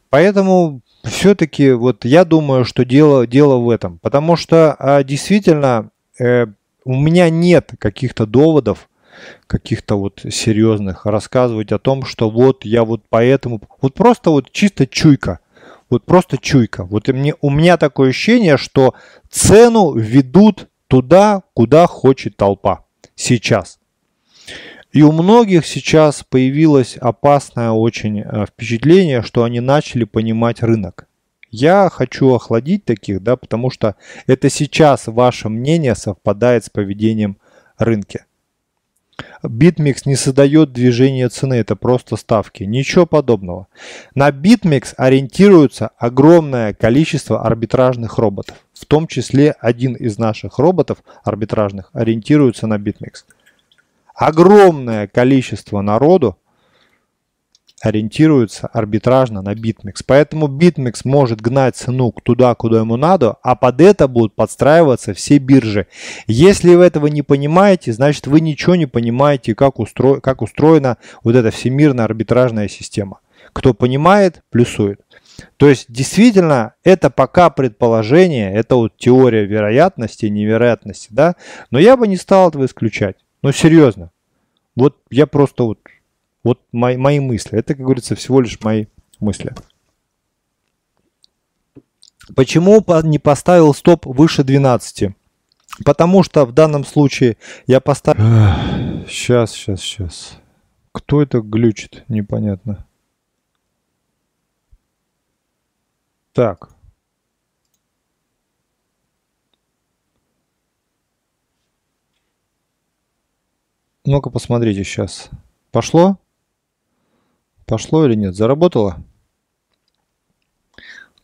Поэтому 0.09 0.81
все-таки 1.05 1.73
вот 1.73 2.05
я 2.05 2.25
думаю, 2.25 2.65
что 2.65 2.85
дело, 2.85 3.27
дело 3.27 3.57
в 3.57 3.69
этом. 3.69 3.99
Потому 3.99 4.37
что 4.37 4.75
а, 4.79 5.03
действительно 5.05 5.91
э, 6.19 6.47
у 6.85 6.95
меня 6.95 7.29
нет 7.29 7.73
каких-то 7.79 8.25
доводов, 8.25 8.89
каких-то 9.47 9.99
вот 9.99 10.21
серьезных, 10.31 11.07
рассказывать 11.07 11.73
о 11.73 11.79
том, 11.79 12.05
что 12.05 12.31
вот 12.31 12.65
я 12.65 12.85
вот 12.85 13.03
поэтому, 13.09 13.61
вот 13.81 13.95
просто 13.95 14.31
вот 14.31 14.51
чисто 14.51 14.87
чуйка, 14.87 15.41
вот 15.91 16.05
просто 16.05 16.39
чуйка. 16.39 16.85
Вот 16.85 17.09
и 17.09 17.13
мне, 17.13 17.35
у 17.41 17.51
меня 17.51 17.77
такое 17.77 18.11
ощущение, 18.11 18.57
что 18.57 18.95
цену 19.31 19.95
ведут 19.95 20.69
туда, 20.87 21.43
куда 21.55 21.87
хочет 21.87 22.37
толпа 22.37 22.85
сейчас. 23.15 23.79
И 24.93 25.03
у 25.03 25.13
многих 25.13 25.67
сейчас 25.67 26.25
появилось 26.29 26.97
опасное 26.97 27.71
очень 27.71 28.21
э, 28.21 28.47
впечатление, 28.47 29.23
что 29.23 29.45
они 29.45 29.61
начали 29.61 30.05
понимать 30.05 30.63
рынок. 30.63 31.07
Я 31.51 31.91
хочу 31.91 32.35
охладить 32.35 32.85
таких, 32.85 33.23
да, 33.23 33.37
потому 33.37 33.71
что 33.71 33.97
это 34.27 34.51
сейчас 34.51 35.07
ваше 35.07 35.49
мнение 35.49 35.95
совпадает 35.95 36.65
с 36.65 36.71
поведением 36.71 37.39
рынка. 37.79 38.25
BitMEX 39.43 40.03
не 40.07 40.17
создает 40.17 40.73
движение 40.73 41.29
цены, 41.29 41.55
это 41.55 41.77
просто 41.77 42.17
ставки. 42.17 42.65
Ничего 42.65 43.07
подобного. 43.07 43.69
На 44.15 44.31
BitMEX 44.31 44.95
ориентируется 44.97 45.91
огромное 45.99 46.75
количество 46.75 47.45
арбитражных 47.45 48.19
роботов. 48.19 48.57
В 48.73 48.85
том 48.87 49.07
числе 49.07 49.55
один 49.61 49.95
из 49.95 50.19
наших 50.19 50.59
роботов 50.59 50.99
арбитражных 51.25 51.91
ориентируется 51.93 52.67
на 52.67 52.75
BitMEX. 52.75 53.25
Огромное 54.15 55.07
количество 55.07 55.81
народу 55.81 56.37
ориентируется 57.81 58.67
арбитражно 58.69 59.43
на 59.43 59.55
BitMEX. 59.55 60.03
Поэтому 60.07 60.47
BitMEX 60.49 61.01
может 61.05 61.41
гнать 61.41 61.77
цену 61.77 62.13
туда, 62.23 62.55
куда 62.55 62.81
ему 62.81 62.97
надо, 62.97 63.37
а 63.43 63.57
под 63.57 63.81
это 63.81 64.09
будут 64.09 64.35
подстраиваться 64.35 65.15
все 65.15 65.39
биржи. 65.39 65.87
Если 66.27 66.75
вы 66.75 66.85
этого 66.85 67.07
не 67.07 67.23
понимаете, 67.23 67.93
значит 67.93 68.27
вы 68.27 68.41
ничего 68.41 68.77
не 68.77 68.87
понимаете, 68.87 69.55
как, 69.55 69.79
устро... 69.79 70.21
как 70.21 70.43
устроена 70.43 70.99
вот 71.23 71.35
эта 71.35 71.51
всемирная 71.51 72.05
арбитражная 72.05 72.69
система. 72.69 73.21
Кто 73.53 73.75
понимает, 73.75 74.43
плюсует. 74.51 75.01
То 75.57 75.69
есть 75.69 75.87
действительно 75.89 76.75
это 76.83 77.11
пока 77.11 77.51
предположение, 77.51 78.53
это 78.53 78.77
вот 78.77 78.97
теория 78.97 79.45
вероятности, 79.45 80.27
невероятности, 80.27 81.09
да, 81.11 81.37
но 81.71 81.79
я 81.79 81.97
бы 81.97 82.09
не 82.09 82.17
стал 82.17 82.49
этого 82.49 82.67
исключать. 82.67 83.17
Ну 83.43 83.53
серьезно. 83.53 84.11
Вот 84.75 84.97
я 85.11 85.27
просто 85.27 85.65
вот 85.65 85.79
вот 86.49 86.63
мои, 86.73 86.97
мои 86.97 87.21
мысли. 87.21 87.59
Это, 87.59 87.75
как 87.75 87.85
говорится, 87.85 88.15
всего 88.15 88.41
лишь 88.41 88.59
мои 88.63 88.87
мысли. 89.21 89.55
Почему 92.35 92.83
не 93.05 93.19
поставил 93.19 93.75
стоп 93.75 94.07
выше 94.07 94.45
12? 94.45 95.11
Потому 95.85 96.23
что 96.23 96.47
в 96.47 96.53
данном 96.53 96.87
случае 96.87 97.37
я 97.67 97.81
поставил... 97.81 98.25
Сейчас, 99.07 99.53
сейчас, 99.53 99.81
сейчас. 99.83 100.39
Кто 100.91 101.21
это 101.21 101.43
глючит? 101.43 102.05
Непонятно. 102.09 102.87
Так. 106.33 106.71
Ну-ка 114.07 114.31
посмотрите 114.31 114.83
сейчас. 114.83 115.29
Пошло? 115.73 116.19
Пошло 117.69 118.07
или 118.07 118.15
нет? 118.15 118.35
Заработало? 118.35 119.05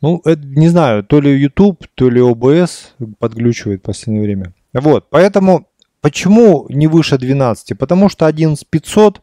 Ну, 0.03 0.21
это, 0.27 0.43
не 0.43 0.69
знаю, 0.69 1.03
то 1.03 1.19
ли 1.19 1.35
YouTube, 1.41 1.87
то 1.95 2.11
ли 2.11 2.21
OBS 2.21 2.91
подглючивает 3.19 3.81
в 3.81 3.85
последнее 3.85 4.23
время. 4.23 4.53
Вот, 4.75 5.07
поэтому 5.09 5.67
почему 6.03 6.67
не 6.69 6.87
выше 6.87 7.17
12? 7.17 7.79
Потому 7.79 8.11
что 8.11 8.27
11500, 8.27 9.23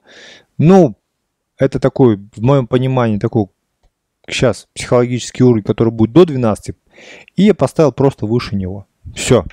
ну, 0.57 0.95
это 1.57 1.79
такой, 1.79 2.17
в 2.35 2.41
моем 2.41 2.65
понимании, 2.65 3.19
такой 3.19 3.45
сейчас 4.27 4.67
психологический 4.73 5.43
уровень, 5.43 5.63
который 5.63 5.93
будет 5.93 6.13
до 6.13 6.25
12, 6.25 6.75
и 7.35 7.43
я 7.43 7.53
поставил 7.53 7.91
просто 7.91 8.25
выше 8.25 8.55
него. 8.55 8.87
Все. 9.13 9.45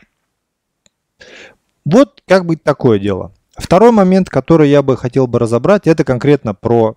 Вот 1.85 2.23
как 2.27 2.47
бы 2.47 2.57
такое 2.57 2.99
дело. 2.99 3.35
Второй 3.59 3.93
момент, 3.93 4.31
который 4.31 4.71
я 4.71 4.83
бы 4.83 4.97
хотел 4.97 5.27
бы 5.27 5.39
разобрать, 5.39 5.87
это 5.87 6.05
конкретно 6.05 6.55
про 6.55 6.97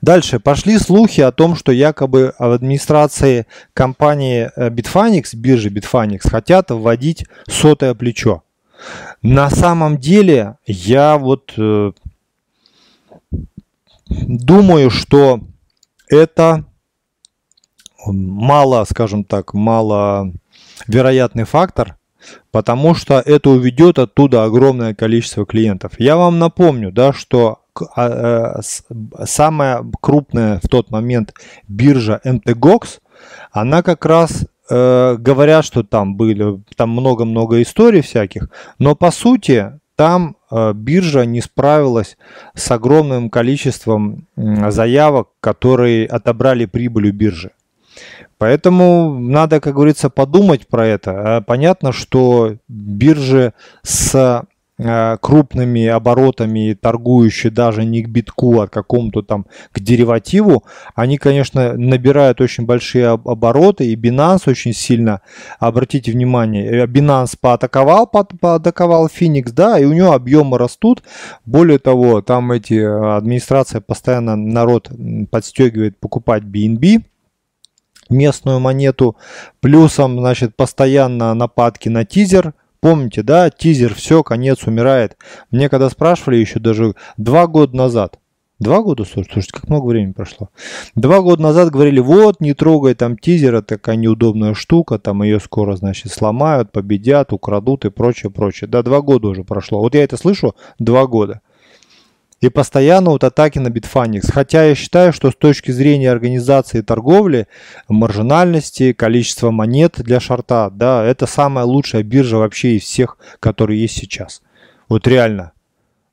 дальше 0.00 0.40
пошли 0.40 0.78
слухи 0.78 1.20
о 1.20 1.32
том, 1.32 1.56
что 1.56 1.72
якобы 1.72 2.34
в 2.38 2.52
администрации 2.52 3.46
компании 3.74 4.50
э, 4.56 4.70
Bitfinex, 4.70 5.34
биржи 5.34 5.70
Bitfinex, 5.70 6.28
хотят 6.28 6.70
вводить 6.70 7.26
сотое 7.48 7.94
плечо. 7.94 8.42
На 9.22 9.50
самом 9.50 9.98
деле 9.98 10.56
я 10.66 11.18
вот 11.18 11.54
э, 11.56 11.92
думаю, 14.08 14.90
что 14.90 15.40
это 16.08 16.64
мало, 18.06 18.84
скажем 18.88 19.24
так, 19.24 19.54
мало 19.54 20.32
вероятный 20.86 21.44
фактор, 21.44 21.96
потому 22.50 22.94
что 22.94 23.20
это 23.20 23.50
уведет 23.50 23.98
оттуда 23.98 24.44
огромное 24.44 24.94
количество 24.94 25.44
клиентов. 25.46 25.92
Я 25.98 26.16
вам 26.16 26.38
напомню, 26.38 26.92
да, 26.92 27.12
что 27.12 27.60
э, 27.60 27.65
самая 29.24 29.84
крупная 30.00 30.60
в 30.62 30.68
тот 30.68 30.90
момент 30.90 31.34
биржа 31.68 32.20
MTGOX, 32.24 33.00
она 33.52 33.82
как 33.82 34.04
раз 34.04 34.46
э, 34.70 35.16
говорят, 35.18 35.64
что 35.64 35.82
там 35.82 36.16
были, 36.16 36.62
там 36.76 36.90
много-много 36.90 37.62
историй 37.62 38.02
всяких, 38.02 38.48
но 38.78 38.94
по 38.94 39.10
сути 39.10 39.78
там 39.96 40.36
э, 40.50 40.72
биржа 40.74 41.24
не 41.24 41.40
справилась 41.40 42.16
с 42.54 42.70
огромным 42.70 43.30
количеством 43.30 44.26
заявок, 44.36 45.28
которые 45.40 46.06
отобрали 46.06 46.66
прибыль 46.66 47.08
у 47.08 47.12
биржи. 47.12 47.52
Поэтому 48.38 49.18
надо, 49.18 49.60
как 49.60 49.74
говорится, 49.74 50.10
подумать 50.10 50.68
про 50.68 50.86
это. 50.86 51.42
Понятно, 51.46 51.92
что 51.92 52.56
биржи 52.68 53.54
с 53.82 54.14
Э, 54.14 54.55
крупными 54.78 55.86
оборотами, 55.86 56.76
торгующие 56.78 57.50
даже 57.50 57.84
не 57.86 58.02
к 58.02 58.08
битку, 58.08 58.60
а 58.60 58.66
к 58.68 58.72
какому-то 58.72 59.22
там 59.22 59.46
к 59.72 59.80
деривативу, 59.80 60.64
они, 60.94 61.16
конечно, 61.16 61.72
набирают 61.72 62.42
очень 62.42 62.66
большие 62.66 63.08
обороты, 63.08 63.86
и 63.86 63.96
Binance 63.96 64.42
очень 64.50 64.74
сильно, 64.74 65.22
обратите 65.58 66.12
внимание, 66.12 66.66
э, 66.66 66.86
Binance 66.86 67.38
поатаковал, 67.40 68.06
поатаковал 68.06 69.06
Phoenix, 69.06 69.50
да, 69.50 69.78
и 69.78 69.86
у 69.86 69.94
него 69.94 70.12
объемы 70.12 70.58
растут. 70.58 71.02
Более 71.46 71.78
того, 71.78 72.20
там 72.20 72.52
эти 72.52 72.74
э, 72.74 73.16
администрация 73.16 73.80
постоянно 73.80 74.36
народ 74.36 74.90
подстегивает 75.30 75.98
покупать 75.98 76.42
BNB, 76.42 77.02
местную 78.10 78.60
монету. 78.60 79.16
Плюсом, 79.60 80.18
значит, 80.18 80.54
постоянно 80.54 81.32
нападки 81.32 81.88
на 81.88 82.04
тизер– 82.04 82.52
Помните, 82.86 83.24
да, 83.24 83.50
тизер, 83.50 83.94
все, 83.94 84.22
конец, 84.22 84.64
умирает. 84.64 85.16
Мне 85.50 85.68
когда 85.68 85.90
спрашивали 85.90 86.36
еще 86.36 86.60
даже 86.60 86.94
два 87.16 87.48
года 87.48 87.76
назад, 87.76 88.20
Два 88.60 88.80
года, 88.80 89.04
слушайте, 89.04 89.50
как 89.52 89.68
много 89.68 89.86
времени 89.86 90.12
прошло. 90.12 90.50
Два 90.94 91.20
года 91.20 91.42
назад 91.42 91.70
говорили, 91.70 91.98
вот, 91.98 92.40
не 92.40 92.54
трогай 92.54 92.94
там 92.94 93.18
тизер, 93.18 93.56
это 93.56 93.76
такая 93.76 93.96
неудобная 93.96 94.54
штука, 94.54 94.98
там 94.98 95.24
ее 95.24 95.40
скоро, 95.40 95.74
значит, 95.76 96.12
сломают, 96.12 96.70
победят, 96.72 97.32
украдут 97.32 97.84
и 97.84 97.90
прочее, 97.90 98.30
прочее. 98.30 98.68
Да, 98.68 98.82
два 98.82 99.02
года 99.02 99.28
уже 99.28 99.42
прошло. 99.42 99.80
Вот 99.80 99.94
я 99.96 100.04
это 100.04 100.16
слышу 100.16 100.54
два 100.78 101.06
года. 101.08 101.42
И 102.40 102.50
постоянно 102.50 103.10
вот 103.10 103.24
атаки 103.24 103.58
на 103.58 103.68
Bitfinex. 103.68 104.30
Хотя 104.30 104.64
я 104.64 104.74
считаю, 104.74 105.12
что 105.12 105.30
с 105.30 105.34
точки 105.34 105.70
зрения 105.70 106.10
организации 106.10 106.82
торговли, 106.82 107.48
маржинальности, 107.88 108.92
количества 108.92 109.50
монет 109.50 109.94
для 109.98 110.20
шарта, 110.20 110.70
да, 110.70 111.04
это 111.04 111.26
самая 111.26 111.64
лучшая 111.64 112.02
биржа 112.02 112.36
вообще 112.36 112.76
из 112.76 112.82
всех, 112.82 113.16
которые 113.40 113.80
есть 113.80 113.96
сейчас. 113.96 114.42
Вот 114.88 115.06
реально. 115.06 115.52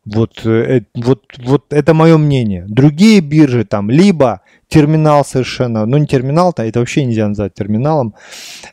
Вот, 0.06 0.46
э, 0.46 0.82
вот, 0.96 1.24
вот 1.38 1.72
это 1.72 1.94
мое 1.94 2.18
мнение. 2.18 2.66
Другие 2.68 3.22
биржи 3.22 3.64
там 3.64 3.90
либо 3.90 4.42
терминал 4.68 5.24
совершенно, 5.24 5.86
ну 5.86 5.98
не 5.98 6.08
терминал-то, 6.08 6.64
это 6.64 6.80
вообще 6.80 7.06
нельзя 7.06 7.28
назвать 7.28 7.54
терминалом, 7.54 8.16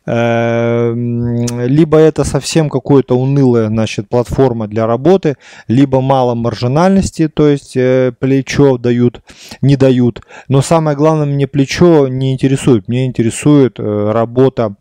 эм, 0.06 1.46
либо 1.66 1.98
это 1.98 2.24
совсем 2.24 2.70
какое-то 2.70 3.16
унылая, 3.16 3.68
значит, 3.68 4.08
платформа 4.08 4.66
для 4.66 4.86
работы, 4.86 5.36
либо 5.68 6.00
мало 6.00 6.34
маржинальности, 6.34 7.28
то 7.28 7.48
есть 7.48 7.76
э, 7.76 8.12
плечо 8.18 8.78
дают, 8.78 9.20
не 9.60 9.76
дают. 9.76 10.22
Но 10.48 10.62
самое 10.62 10.96
главное, 10.96 11.26
мне 11.26 11.46
плечо 11.46 12.08
не 12.08 12.32
интересует, 12.32 12.88
мне 12.88 13.04
интересует 13.06 13.78
э, 13.78 14.10
работа 14.12 14.74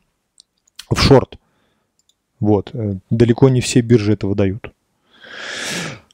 в 0.90 1.00
шорт. 1.00 1.38
Вот, 2.40 2.72
далеко 3.10 3.50
не 3.50 3.60
все 3.60 3.82
биржи 3.82 4.14
этого 4.14 4.34
дают. 4.34 4.72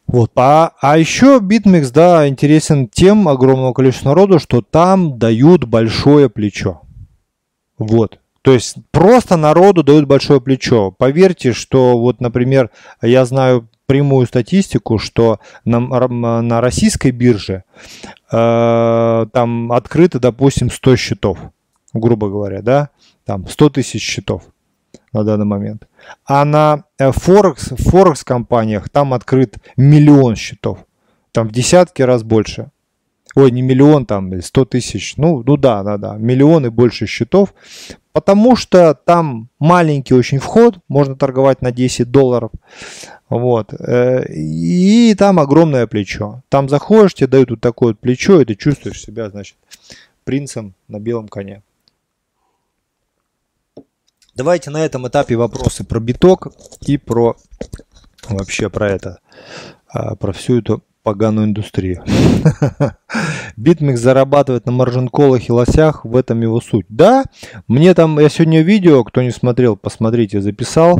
Вот. 0.07 0.31
А, 0.35 0.73
а 0.81 0.97
еще 0.97 1.39
BitMEX, 1.39 1.91
да, 1.91 2.27
интересен 2.27 2.87
тем 2.87 3.27
огромного 3.27 3.73
количества 3.73 4.09
народу, 4.09 4.39
что 4.39 4.61
там 4.61 5.17
дают 5.17 5.65
большое 5.65 6.29
плечо. 6.29 6.81
Вот. 7.77 8.19
То 8.41 8.53
есть 8.53 8.77
просто 8.91 9.37
народу 9.37 9.83
дают 9.83 10.05
большое 10.05 10.39
плечо. 10.39 10.91
Поверьте, 10.91 11.51
что 11.51 11.97
вот, 11.97 12.21
например, 12.21 12.69
я 13.01 13.25
знаю 13.25 13.67
прямую 13.87 14.27
статистику, 14.27 14.99
что 14.99 15.39
на, 15.63 15.79
на 15.79 16.61
российской 16.61 17.11
бирже 17.11 17.63
э, 18.31 19.25
там 19.31 19.71
открыто, 19.71 20.19
допустим, 20.19 20.69
100 20.69 20.95
счетов, 20.95 21.39
грубо 21.93 22.29
говоря, 22.29 22.61
да, 22.61 22.89
там 23.25 23.47
100 23.47 23.69
тысяч 23.71 24.03
счетов 24.03 24.43
на 25.15 25.23
данный 25.23 25.45
момент. 25.45 25.88
А 26.25 26.45
на 26.45 26.84
Форекс, 26.99 27.69
Форекс 27.78 28.23
компаниях 28.23 28.89
там 28.89 29.13
открыт 29.13 29.58
миллион 29.78 30.36
счетов. 30.36 30.80
Там 31.32 31.47
в 31.47 31.51
десятки 31.51 32.01
раз 32.01 32.23
больше. 32.23 32.69
Ой, 33.36 33.51
не 33.51 33.62
миллион, 33.62 34.06
там 34.06 34.41
100 34.41 34.65
тысяч. 34.65 35.17
Ну, 35.17 35.43
ну 35.45 35.58
да, 35.58 35.84
да, 35.84 35.97
да. 35.97 36.15
Миллион 36.15 36.67
и 36.67 36.69
больше 36.69 37.06
счетов. 37.06 37.54
Потому 38.13 38.56
что 38.56 38.93
там 38.93 39.49
маленький 39.60 40.13
очень 40.13 40.39
вход. 40.39 40.80
Можно 40.88 41.15
торговать 41.15 41.62
на 41.62 41.71
10 41.71 42.12
долларов. 42.12 42.51
Вот. 43.28 43.73
Э, 43.73 44.25
и 44.30 45.13
там 45.17 45.39
огромное 45.39 45.88
плечо. 45.88 46.43
Там 46.47 46.69
заходишь, 46.69 47.13
тебе 47.13 47.28
дают 47.28 47.49
вот 47.49 47.62
такое 47.62 47.89
вот 47.89 47.99
плечо, 47.99 48.39
и 48.39 48.45
ты 48.45 48.56
чувствуешь 48.56 49.01
себя, 49.01 49.30
значит, 49.30 49.58
принцем 50.23 50.73
на 50.88 50.99
белом 50.99 51.28
коне. 51.28 51.62
Давайте 54.35 54.69
на 54.69 54.83
этом 54.83 55.07
этапе 55.07 55.37
вопросы 55.37 55.85
про 55.85 56.01
биток 56.01 56.49
и 56.85 56.97
про 56.97 57.37
вообще 58.27 58.69
про 58.69 58.89
это, 58.89 59.19
а, 59.87 60.17
про 60.17 60.33
всю 60.33 60.59
эту 60.59 60.83
поганую 61.03 61.47
индустрию. 61.47 62.03
BitMEX 63.55 64.01
зарабатывает 64.01 64.65
на 64.65 64.73
маржин-коллах 64.73 65.47
и 65.47 65.53
лосях, 65.53 66.03
в 66.03 66.17
этом 66.17 66.41
его 66.41 66.59
суть. 66.59 66.85
Да, 66.89 67.23
мне 67.69 67.93
там, 67.93 68.19
я 68.19 68.27
сегодня 68.27 68.61
видео, 68.61 69.05
кто 69.05 69.21
не 69.21 69.31
смотрел, 69.31 69.77
посмотрите, 69.77 70.41
записал. 70.41 70.99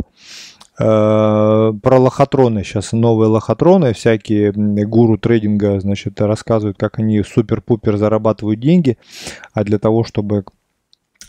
Э, 0.78 1.72
про 1.82 1.98
лохотроны, 1.98 2.64
сейчас 2.64 2.92
новые 2.92 3.28
лохотроны, 3.28 3.92
всякие 3.92 4.52
гуру 4.52 5.18
трейдинга, 5.18 5.78
значит, 5.80 6.22
рассказывают, 6.22 6.78
как 6.78 6.98
они 6.98 7.22
супер-пупер 7.22 7.98
зарабатывают 7.98 8.60
деньги, 8.60 8.96
а 9.52 9.62
для 9.62 9.78
того, 9.78 10.04
чтобы 10.04 10.44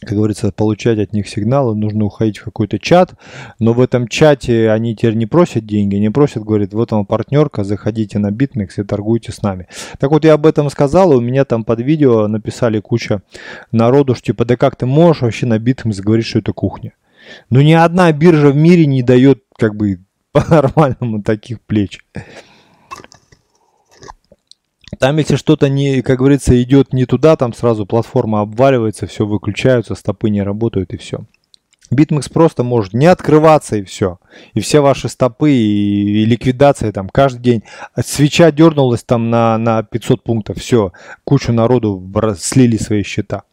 как 0.02 0.16
говорится, 0.16 0.52
получать 0.52 1.00
от 1.00 1.14
них 1.14 1.28
сигналы, 1.28 1.76
нужно 1.76 2.06
уходить 2.06 2.38
в 2.38 2.44
какой-то 2.44 2.80
чат, 2.80 3.14
но 3.60 3.74
в 3.74 3.82
этом 3.82 4.08
чате 4.08 4.70
они 4.70 4.96
теперь 4.96 5.16
не 5.16 5.26
просят 5.26 5.66
деньги, 5.66 5.96
не 5.96 6.12
просят, 6.12 6.44
говорят, 6.44 6.74
вот 6.74 6.92
вам 6.92 7.06
партнерка, 7.06 7.64
заходите 7.64 8.20
на 8.20 8.30
BitMEX 8.30 8.70
и 8.78 8.84
торгуйте 8.84 9.32
с 9.32 9.42
нами. 9.42 9.68
Так 10.00 10.12
вот, 10.12 10.26
я 10.26 10.34
об 10.34 10.46
этом 10.46 10.70
сказал, 10.70 11.14
и 11.14 11.16
у 11.16 11.22
меня 11.22 11.46
там 11.46 11.64
под 11.64 11.80
видео 11.82 12.28
написали 12.28 12.80
куча 12.80 13.22
народу, 13.72 14.14
что 14.16 14.28
типа, 14.28 14.46
да 14.46 14.56
как 14.56 14.76
ты 14.76 14.86
можешь 14.86 15.22
вообще 15.24 15.46
на 15.46 15.58
BitMEX 15.58 16.02
говорить, 16.02 16.26
что 16.26 16.40
это 16.40 16.54
кухня? 16.54 16.94
Ну, 17.50 17.62
ни 17.62 17.74
одна 17.74 18.12
биржа 18.12 18.50
в 18.50 18.56
мире 18.56 18.86
не 18.86 19.04
дает, 19.04 19.44
как 19.58 19.76
бы, 19.76 20.00
по-нормальному 20.32 21.24
таких 21.24 21.62
плеч. 21.62 22.00
Там, 25.00 25.18
если 25.18 25.36
что-то 25.36 25.70
не, 25.70 26.02
как 26.02 26.20
говорится, 26.20 26.62
идет 26.62 26.94
не 26.94 27.06
туда, 27.06 27.36
там 27.36 27.54
сразу 27.54 27.86
платформа 27.86 28.42
обваливается, 28.42 29.06
все 29.06 29.26
выключаются, 29.26 29.96
стопы 29.96 30.30
не 30.30 30.42
работают 30.42 30.94
и 30.94 30.98
все. 30.98 31.26
BitMEX 31.92 32.32
просто 32.32 32.64
может 32.64 32.94
не 32.94 33.06
открываться 33.06 33.78
и 33.78 33.84
все. 33.84 34.20
И 34.54 34.60
все 34.60 34.82
ваши 34.82 35.08
стопы 35.08 35.52
и, 35.52 36.22
и 36.22 36.26
ликвидация 36.26 36.92
там 36.92 37.10
каждый 37.10 37.42
день. 37.42 37.64
Свеча 38.04 38.52
дернулась 38.52 39.04
там 39.04 39.30
на, 39.30 39.58
на 39.58 39.84
500 39.84 40.24
пунктов. 40.24 40.58
Все, 40.58 40.92
кучу 41.24 41.54
народу 41.54 42.04
слили 42.38 42.78
свои 42.78 43.04
счета. 43.04 43.44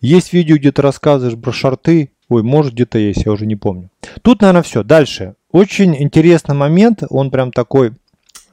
Есть 0.00 0.32
видео, 0.32 0.56
где 0.56 0.72
ты 0.72 0.82
рассказываешь 0.82 1.38
про 1.38 1.52
шарты. 1.52 2.10
Ой, 2.28 2.42
может 2.42 2.74
где-то 2.74 2.98
есть, 2.98 3.24
я 3.24 3.32
уже 3.32 3.46
не 3.46 3.56
помню. 3.56 3.90
Тут, 4.22 4.40
наверное, 4.40 4.62
все. 4.62 4.82
Дальше. 4.82 5.34
Очень 5.50 6.00
интересный 6.00 6.54
момент. 6.54 7.02
Он 7.10 7.30
прям 7.30 7.52
такой... 7.52 7.92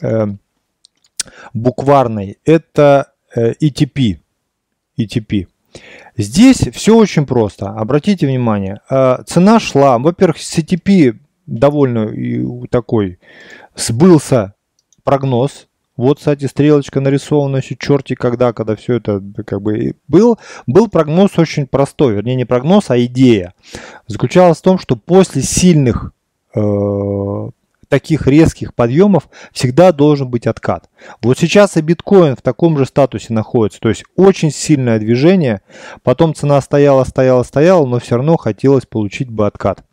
Э, 0.02 0.28
букварной, 1.53 2.38
это 2.45 3.13
ETP. 3.36 4.17
Э, 4.17 5.01
ETP. 5.01 5.47
Здесь 6.15 6.67
все 6.73 6.95
очень 6.95 7.25
просто. 7.25 7.69
Обратите 7.69 8.25
внимание. 8.27 8.82
Э, 8.89 9.17
цена 9.25 9.60
шла. 9.60 9.99
Во-первых, 9.99 10.39
с 10.39 10.58
ETP 10.58 11.17
довольно 11.45 12.67
такой 12.69 13.19
сбылся 13.75 14.53
прогноз. 15.03 15.67
Вот, 15.95 16.19
кстати, 16.19 16.45
стрелочка 16.45 16.99
нарисована 16.99 17.58
еще 17.58 17.75
черти 17.75 18.13
когда, 18.13 18.53
когда 18.53 18.75
все 18.75 18.97
это 18.97 19.21
как 19.45 19.62
бы 19.62 19.95
был. 20.08 20.38
Был 20.67 20.89
прогноз 20.89 21.38
очень 21.38 21.65
простой, 21.65 22.13
вернее 22.13 22.36
не 22.36 22.45
прогноз, 22.45 22.91
а 22.91 22.99
идея. 22.99 23.56
Заключалась 24.06 24.60
в 24.60 24.62
том, 24.62 24.77
что 24.77 24.95
после 24.95 25.41
сильных 25.41 26.12
э, 26.53 27.49
таких 27.88 28.28
резких 28.28 28.73
подъемов 28.73 29.30
всегда 29.52 29.91
должен 29.91 30.30
быть 30.30 30.47
откат. 30.47 30.89
Вот 31.21 31.38
сейчас 31.38 31.78
и 31.78 31.82
биткоин 31.82 32.36
в 32.36 32.41
таком 32.41 32.78
же 32.78 32.86
статусе 32.86 33.34
находится. 33.34 33.80
То 33.80 33.89
есть 33.89 34.04
очень 34.15 34.52
сильное 34.52 35.00
движение. 35.00 35.62
Потом 36.04 36.34
цена 36.34 36.60
стояла, 36.62 37.04
стояла, 37.04 37.43
стояла, 37.43 37.86
но 37.86 38.00
все 38.00 38.15
равно 38.15 38.38
хотелось 38.38 38.86
получить 38.86 39.30
бы 39.30 39.47
откат. 39.47 39.84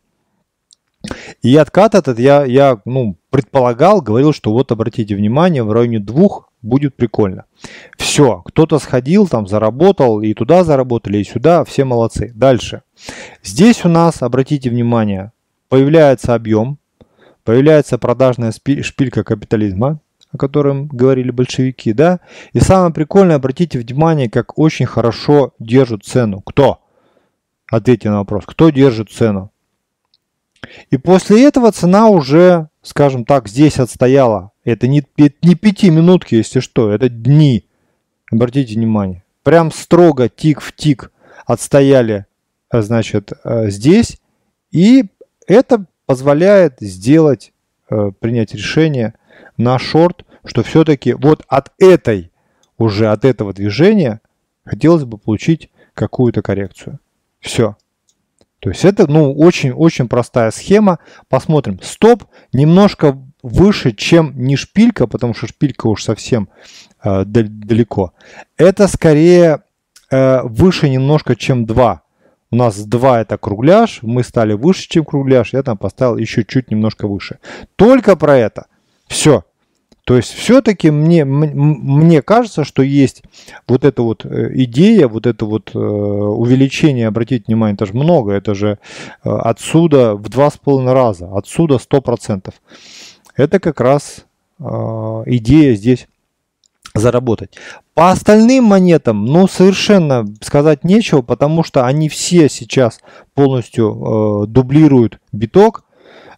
И 1.42 1.54
откат 1.56 1.94
этот 1.94 2.18
я, 2.18 2.44
я 2.44 2.80
ну, 2.84 3.18
предполагал, 3.30 4.00
говорил, 4.00 4.32
что 4.32 4.52
вот 4.52 4.72
обратите 4.72 5.14
внимание, 5.14 5.62
в 5.62 5.72
районе 5.72 5.98
двух 5.98 6.50
будет 6.62 6.96
прикольно. 6.96 7.44
Все, 7.98 8.42
кто-то 8.44 8.78
сходил, 8.78 9.28
там 9.28 9.46
заработал, 9.46 10.22
и 10.22 10.32
туда 10.32 10.64
заработали, 10.64 11.18
и 11.18 11.24
сюда, 11.24 11.64
все 11.64 11.84
молодцы. 11.84 12.32
Дальше. 12.34 12.82
Здесь 13.42 13.84
у 13.84 13.88
нас, 13.88 14.22
обратите 14.22 14.70
внимание, 14.70 15.32
появляется 15.68 16.34
объем, 16.34 16.78
Появляется 17.44 17.98
продажная 17.98 18.52
шпилька 18.52 19.22
капитализма, 19.22 20.00
о 20.32 20.38
котором 20.38 20.88
говорили 20.88 21.30
большевики, 21.30 21.92
да? 21.92 22.20
И 22.54 22.60
самое 22.60 22.92
прикольное, 22.92 23.36
обратите 23.36 23.78
внимание, 23.78 24.30
как 24.30 24.58
очень 24.58 24.86
хорошо 24.86 25.52
держат 25.58 26.04
цену. 26.04 26.40
Кто? 26.40 26.80
Ответьте 27.70 28.10
на 28.10 28.18
вопрос. 28.18 28.44
Кто 28.46 28.70
держит 28.70 29.10
цену? 29.10 29.52
И 30.90 30.96
после 30.96 31.44
этого 31.44 31.70
цена 31.70 32.08
уже, 32.08 32.68
скажем 32.82 33.26
так, 33.26 33.46
здесь 33.48 33.78
отстояла. 33.78 34.52
Это 34.64 34.88
не, 34.88 35.04
не 35.18 35.54
пяти 35.54 35.90
минутки, 35.90 36.36
если 36.36 36.60
что, 36.60 36.90
это 36.90 37.10
дни. 37.10 37.66
Обратите 38.32 38.74
внимание. 38.74 39.22
Прям 39.42 39.70
строго 39.70 40.30
тик 40.30 40.62
в 40.62 40.74
тик 40.74 41.12
отстояли, 41.46 42.24
значит, 42.72 43.32
э, 43.44 43.68
здесь. 43.68 44.18
И 44.72 45.04
это 45.46 45.84
позволяет 46.06 46.76
сделать, 46.80 47.52
э, 47.90 48.10
принять 48.18 48.54
решение 48.54 49.14
на 49.56 49.78
шорт, 49.78 50.24
что 50.44 50.62
все-таки 50.62 51.14
вот 51.14 51.42
от 51.48 51.72
этой, 51.78 52.30
уже 52.78 53.08
от 53.08 53.24
этого 53.24 53.52
движения 53.52 54.20
хотелось 54.64 55.04
бы 55.04 55.18
получить 55.18 55.70
какую-то 55.94 56.42
коррекцию. 56.42 56.98
Все. 57.40 57.76
То 58.60 58.70
есть 58.70 58.84
это, 58.84 59.06
ну, 59.06 59.32
очень-очень 59.32 60.08
простая 60.08 60.50
схема. 60.50 60.98
Посмотрим. 61.28 61.80
Стоп 61.82 62.24
немножко 62.52 63.18
выше, 63.42 63.92
чем 63.92 64.32
не 64.36 64.56
шпилька, 64.56 65.06
потому 65.06 65.34
что 65.34 65.46
шпилька 65.46 65.86
уж 65.86 66.02
совсем 66.02 66.48
э, 67.02 67.24
далеко. 67.26 68.14
Это 68.56 68.88
скорее 68.88 69.64
э, 70.10 70.40
выше 70.44 70.88
немножко, 70.88 71.36
чем 71.36 71.66
2. 71.66 72.03
У 72.50 72.56
нас 72.56 72.76
2 72.78 73.20
это 73.20 73.38
кругляш, 73.38 74.00
мы 74.02 74.22
стали 74.22 74.52
выше, 74.52 74.88
чем 74.88 75.04
кругляш, 75.04 75.52
я 75.52 75.62
там 75.62 75.76
поставил 75.76 76.16
еще 76.16 76.44
чуть 76.44 76.70
немножко 76.70 77.08
выше. 77.08 77.38
Только 77.76 78.16
про 78.16 78.36
это. 78.36 78.66
Все. 79.08 79.44
То 80.04 80.16
есть 80.16 80.34
все-таки 80.34 80.90
мне, 80.90 81.24
мне 81.24 82.20
кажется, 82.20 82.64
что 82.64 82.82
есть 82.82 83.22
вот 83.66 83.84
эта 83.86 84.02
вот 84.02 84.26
э, 84.26 84.50
идея, 84.64 85.08
вот 85.08 85.26
это 85.26 85.46
вот 85.46 85.70
э, 85.74 85.78
увеличение, 85.78 87.08
обратите 87.08 87.44
внимание, 87.46 87.74
это 87.74 87.86
же 87.86 87.94
много, 87.94 88.32
это 88.32 88.54
же 88.54 88.78
э, 89.24 89.30
отсюда 89.30 90.14
в 90.14 90.28
два 90.28 90.50
с 90.50 90.58
половиной 90.58 90.92
раза, 90.92 91.30
отсюда 91.34 91.76
100%. 91.76 92.52
Это 93.36 93.58
как 93.58 93.80
раз 93.80 94.26
идея 94.60 95.74
здесь 95.74 96.06
заработать. 96.94 97.58
По 97.94 98.10
остальным 98.10 98.64
монетам, 98.64 99.24
ну, 99.24 99.46
совершенно 99.46 100.26
сказать 100.40 100.82
нечего, 100.82 101.22
потому 101.22 101.62
что 101.62 101.86
они 101.86 102.08
все 102.08 102.48
сейчас 102.48 102.98
полностью 103.34 104.44
э, 104.44 104.46
дублируют 104.48 105.20
биток. 105.30 105.84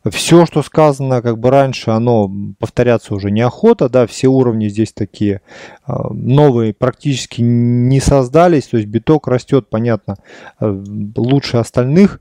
Все, 0.04 0.46
что 0.46 0.62
сказано 0.62 1.20
как 1.20 1.38
бы 1.38 1.50
раньше, 1.50 1.90
оно 1.90 2.30
повторяться 2.60 3.12
уже 3.12 3.32
неохота, 3.32 3.88
да, 3.88 4.06
все 4.06 4.28
уровни 4.28 4.68
здесь 4.68 4.92
такие 4.92 5.40
э, 5.88 5.92
новые 6.10 6.74
практически 6.74 7.40
не 7.40 8.00
создались, 8.00 8.66
то 8.66 8.76
есть 8.76 8.88
биток 8.88 9.26
растет, 9.26 9.68
понятно, 9.68 10.18
э, 10.60 10.84
лучше 11.16 11.56
остальных. 11.56 12.20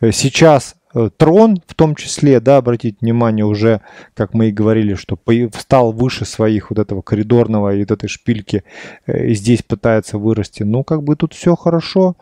Сейчас 0.00 0.76
трон 1.16 1.58
в 1.66 1.74
том 1.74 1.94
числе, 1.94 2.40
да, 2.40 2.58
обратите 2.58 2.96
внимание, 3.00 3.44
уже, 3.44 3.80
как 4.14 4.34
мы 4.34 4.48
и 4.48 4.52
говорили, 4.52 4.94
что 4.94 5.18
встал 5.52 5.92
выше 5.92 6.24
своих 6.24 6.70
вот 6.70 6.78
этого 6.78 7.02
коридорного 7.02 7.74
и 7.74 7.80
вот 7.80 7.90
этой 7.90 8.08
шпильки, 8.08 8.64
э, 9.06 9.28
и 9.28 9.34
здесь 9.34 9.62
пытается 9.62 10.18
вырасти. 10.18 10.62
Ну, 10.62 10.84
как 10.84 11.02
бы 11.02 11.16
тут 11.16 11.34
все 11.34 11.56
хорошо, 11.56 12.16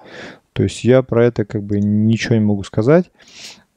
то 0.52 0.62
есть 0.62 0.84
я 0.84 1.02
про 1.02 1.24
это 1.24 1.44
как 1.44 1.62
бы 1.62 1.80
ничего 1.80 2.36
не 2.36 2.40
могу 2.40 2.64
сказать. 2.64 3.10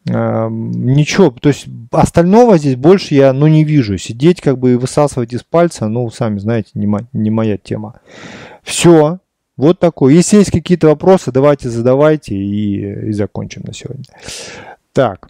Ничего, 0.10 1.32
то 1.32 1.50
есть 1.50 1.66
остального 1.92 2.58
здесь 2.58 2.78
больше 2.78 3.14
я, 3.14 3.34
ну, 3.34 3.48
не 3.48 3.66
вижу. 3.66 3.98
Сидеть 3.98 4.40
как 4.40 4.58
бы 4.58 4.72
и 4.72 4.76
высасывать 4.76 5.34
из 5.34 5.44
пальца, 5.44 5.90
ну, 5.90 6.10
сами 6.10 6.40
знаете, 6.40 6.70
не, 6.76 6.88
мо 6.88 7.02
не 7.12 7.30
моя 7.30 7.58
тема. 7.58 8.00
Все, 8.64 9.20
вот 9.58 9.80
такой. 9.80 10.16
Если 10.16 10.38
есть 10.38 10.52
какие-то 10.52 10.88
вопросы, 10.88 11.34
давайте 11.34 11.70
задавайте 11.70 12.36
и, 12.36 13.10
и 13.10 13.12
закончим 13.12 13.64
на 13.66 13.74
сегодня. 13.74 14.06
Так. 14.98 15.30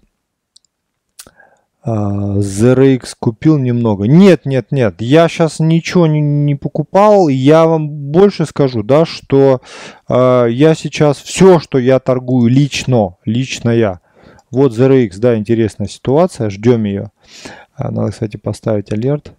ZRX 1.86 3.02
а, 3.04 3.16
купил 3.20 3.58
немного. 3.58 4.06
Нет, 4.06 4.46
нет, 4.46 4.72
нет. 4.72 4.96
Я 5.00 5.28
сейчас 5.28 5.60
ничего 5.60 6.08
не, 6.08 6.22
не 6.22 6.56
покупал. 6.56 7.28
Я 7.28 7.66
вам 7.66 7.90
больше 7.90 8.46
скажу, 8.46 8.82
да, 8.82 9.06
что 9.06 9.62
э, 10.08 10.48
я 10.52 10.74
сейчас 10.74 11.18
все, 11.18 11.60
что 11.60 11.80
я 11.80 12.00
торгую 12.00 12.50
лично, 12.50 13.18
лично 13.26 13.72
я. 13.72 14.00
Вот 14.52 14.72
ZRX, 14.72 15.18
да, 15.18 15.38
интересная 15.38 15.88
ситуация. 15.88 16.50
Ждем 16.50 16.86
ее. 16.86 17.12
Надо, 17.78 18.12
кстати, 18.12 18.38
поставить 18.38 18.94
алерт. 18.94 19.34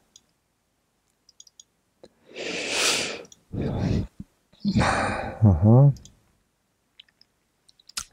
Ага. 5.41 5.95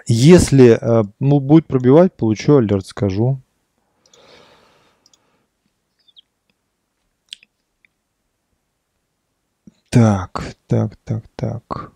Если 0.08 0.78
э, 0.80 1.04
ну, 1.20 1.39
будет 1.39 1.65
пробивать, 1.65 2.13
получу 2.13 2.58
алерт, 2.58 2.86
скажу. 2.86 3.41
Так, 9.89 10.56
так, 10.68 10.96
так, 10.98 11.24
так. 11.36 11.91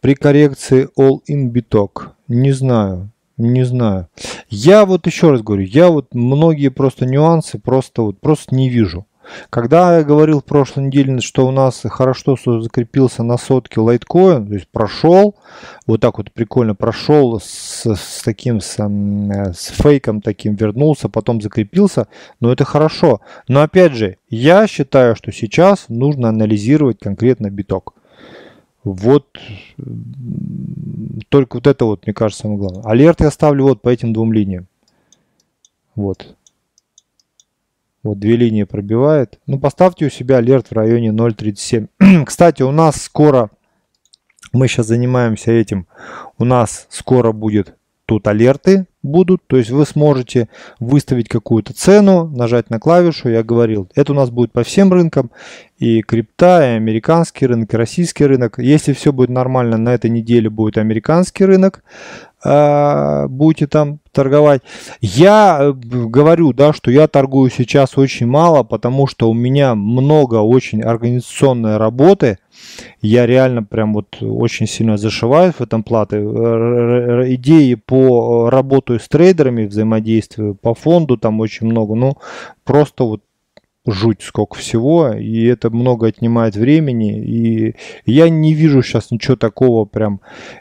При 0.00 0.14
коррекции 0.14 0.88
all-in 0.96 1.48
биток. 1.48 2.14
Не 2.28 2.52
знаю, 2.52 3.10
не 3.36 3.64
знаю. 3.64 4.08
Я 4.48 4.84
вот 4.84 5.06
еще 5.06 5.30
раз 5.30 5.42
говорю, 5.42 5.64
я 5.64 5.88
вот 5.88 6.14
многие 6.14 6.68
просто 6.68 7.04
нюансы 7.06 7.58
просто 7.58 8.02
вот 8.02 8.20
просто 8.20 8.54
не 8.54 8.68
вижу. 8.68 9.07
Когда 9.50 9.98
я 9.98 10.04
говорил 10.04 10.40
в 10.40 10.44
прошлой 10.44 10.86
неделе, 10.86 11.20
что 11.20 11.46
у 11.46 11.50
нас 11.50 11.82
хорошо 11.84 12.36
закрепился 12.60 13.22
на 13.22 13.36
сотке 13.38 13.80
лайткоин, 13.80 14.46
то 14.46 14.54
есть 14.54 14.68
прошел, 14.68 15.34
вот 15.86 16.00
так 16.00 16.18
вот 16.18 16.32
прикольно 16.32 16.74
прошел 16.74 17.40
с, 17.40 17.84
с 17.86 18.22
таким, 18.22 18.60
с, 18.60 18.76
с 18.78 19.66
фейком 19.82 20.20
таким 20.20 20.54
вернулся, 20.54 21.08
потом 21.08 21.40
закрепился, 21.40 22.08
но 22.40 22.52
это 22.52 22.64
хорошо. 22.64 23.20
Но 23.48 23.62
опять 23.62 23.94
же, 23.94 24.16
я 24.28 24.66
считаю, 24.66 25.16
что 25.16 25.32
сейчас 25.32 25.86
нужно 25.88 26.28
анализировать 26.28 26.98
конкретно 27.00 27.50
биток. 27.50 27.94
Вот 28.84 29.26
только 31.28 31.56
вот 31.56 31.66
это 31.66 31.84
вот, 31.84 32.06
мне 32.06 32.14
кажется, 32.14 32.42
самое 32.42 32.58
главное. 32.58 32.82
Алерт 32.84 33.20
я 33.20 33.30
ставлю 33.30 33.64
вот 33.64 33.82
по 33.82 33.88
этим 33.88 34.12
двум 34.12 34.32
линиям. 34.32 34.66
Вот. 35.94 36.36
Вот 38.02 38.18
две 38.18 38.36
линии 38.36 38.64
пробивает. 38.64 39.38
Ну, 39.46 39.58
поставьте 39.58 40.06
у 40.06 40.10
себя 40.10 40.36
алерт 40.36 40.68
в 40.68 40.72
районе 40.72 41.08
0.37. 41.10 42.24
Кстати, 42.24 42.62
у 42.62 42.70
нас 42.70 43.02
скоро, 43.02 43.50
мы 44.52 44.68
сейчас 44.68 44.86
занимаемся 44.86 45.50
этим, 45.50 45.86
у 46.38 46.44
нас 46.44 46.86
скоро 46.90 47.32
будет 47.32 47.74
тут 48.08 48.26
алерты 48.26 48.86
будут, 49.02 49.46
то 49.46 49.58
есть 49.58 49.68
вы 49.68 49.84
сможете 49.84 50.48
выставить 50.80 51.28
какую-то 51.28 51.74
цену, 51.74 52.26
нажать 52.26 52.70
на 52.70 52.80
клавишу, 52.80 53.28
я 53.28 53.42
говорил, 53.42 53.90
это 53.94 54.12
у 54.12 54.16
нас 54.16 54.30
будет 54.30 54.50
по 54.50 54.64
всем 54.64 54.90
рынкам, 54.90 55.30
и 55.76 56.00
крипта, 56.00 56.62
и 56.62 56.76
американский 56.76 57.46
рынок, 57.46 57.72
и 57.72 57.76
российский 57.76 58.24
рынок. 58.24 58.58
Если 58.58 58.94
все 58.94 59.12
будет 59.12 59.28
нормально, 59.28 59.76
на 59.76 59.90
этой 59.90 60.08
неделе 60.08 60.48
будет 60.48 60.78
американский 60.78 61.44
рынок, 61.44 61.84
будете 62.44 63.66
там 63.66 64.00
торговать. 64.12 64.62
Я 65.00 65.58
э, 65.60 65.72
говорю, 65.72 66.52
да, 66.52 66.72
что 66.72 66.90
я 66.90 67.06
торгую 67.06 67.50
сейчас 67.50 67.96
очень 67.96 68.26
мало, 68.26 68.64
потому 68.64 69.06
что 69.06 69.30
у 69.30 69.34
меня 69.34 69.74
много 69.76 70.36
очень 70.36 70.82
организационной 70.82 71.76
работы. 71.76 72.38
Я 73.00 73.26
реально 73.26 73.62
прям 73.62 73.94
вот 73.94 74.16
очень 74.20 74.66
сильно 74.66 74.96
зашиваюсь 74.96 75.54
в 75.54 75.60
этом 75.60 75.84
платы. 75.84 76.16
Идеи 76.16 77.74
по 77.74 78.50
работу 78.50 78.98
с 78.98 79.08
трейдерами, 79.08 79.66
взаимодействию 79.66 80.56
по 80.56 80.74
фонду 80.74 81.16
там 81.16 81.38
очень 81.38 81.66
много. 81.68 81.94
Ну, 81.94 82.16
просто 82.64 83.04
вот 83.04 83.22
жуть 83.86 84.22
сколько 84.22 84.56
всего, 84.56 85.12
и 85.12 85.44
это 85.44 85.70
много 85.70 86.08
отнимает 86.08 86.56
времени, 86.56 87.22
и 87.24 87.74
я 88.04 88.28
не 88.28 88.52
вижу 88.52 88.82
сейчас 88.82 89.10
ничего 89.10 89.36
такого 89.36 89.84
прям, 89.84 90.20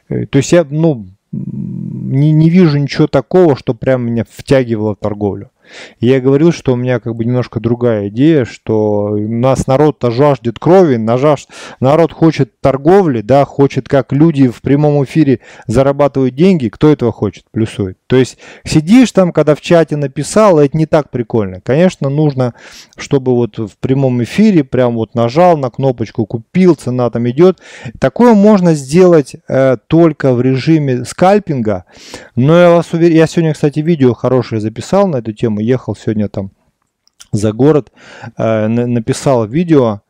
э, 0.09 0.27
то 0.27 0.37
есть 0.37 0.51
я, 0.53 0.65
ну, 0.69 1.07
не, 1.45 2.31
не 2.31 2.49
вижу 2.49 2.77
ничего 2.77 3.07
такого, 3.07 3.55
что 3.55 3.73
прям 3.73 4.05
меня 4.05 4.25
втягивало 4.29 4.95
в 4.95 4.99
торговлю. 4.99 5.51
Я 5.99 6.19
говорил, 6.19 6.51
что 6.51 6.73
у 6.73 6.75
меня 6.75 6.99
как 6.99 7.15
бы 7.15 7.25
немножко 7.25 7.59
другая 7.59 8.09
идея, 8.09 8.45
что 8.45 9.11
у 9.11 9.27
нас 9.27 9.67
народ-то 9.67 10.11
жаждет 10.11 10.59
крови, 10.59 10.97
нажаж... 10.97 11.47
народ 11.79 12.11
хочет 12.11 12.59
торговли, 12.61 13.21
да, 13.21 13.45
хочет, 13.45 13.87
как 13.87 14.11
люди 14.13 14.47
в 14.47 14.61
прямом 14.61 15.03
эфире 15.03 15.39
зарабатывают 15.67 16.35
деньги, 16.35 16.69
кто 16.69 16.89
этого 16.89 17.11
хочет, 17.11 17.45
плюсует. 17.51 17.97
То 18.07 18.15
есть 18.15 18.37
сидишь 18.63 19.11
там, 19.11 19.31
когда 19.31 19.55
в 19.55 19.61
чате 19.61 19.97
написал, 19.97 20.59
это 20.59 20.77
не 20.77 20.85
так 20.85 21.09
прикольно. 21.09 21.61
Конечно, 21.61 22.09
нужно, 22.09 22.53
чтобы 22.97 23.35
вот 23.35 23.57
в 23.57 23.77
прямом 23.79 24.23
эфире 24.23 24.63
прям 24.63 24.95
вот 24.95 25.15
нажал 25.15 25.57
на 25.57 25.69
кнопочку, 25.69 26.25
купил, 26.25 26.75
цена 26.75 27.09
там 27.09 27.29
идет. 27.29 27.59
Такое 27.99 28.33
можно 28.33 28.73
сделать 28.73 29.35
э, 29.47 29.77
только 29.87 30.33
в 30.33 30.41
режиме 30.41 31.03
скальпинга, 31.05 31.85
но 32.35 32.57
я 32.57 32.69
вас 32.71 32.93
уверяю, 32.93 33.15
я 33.15 33.27
сегодня, 33.27 33.53
кстати, 33.53 33.79
видео 33.79 34.13
хорошее 34.13 34.61
записал 34.61 35.07
на 35.07 35.17
эту 35.17 35.33
тему, 35.33 35.56
ехал 35.59 35.95
сегодня 35.95 36.29
там 36.29 36.51
за 37.31 37.51
город, 37.53 37.91
э, 38.37 38.67
написал 38.67 39.45
видео, 39.45 40.01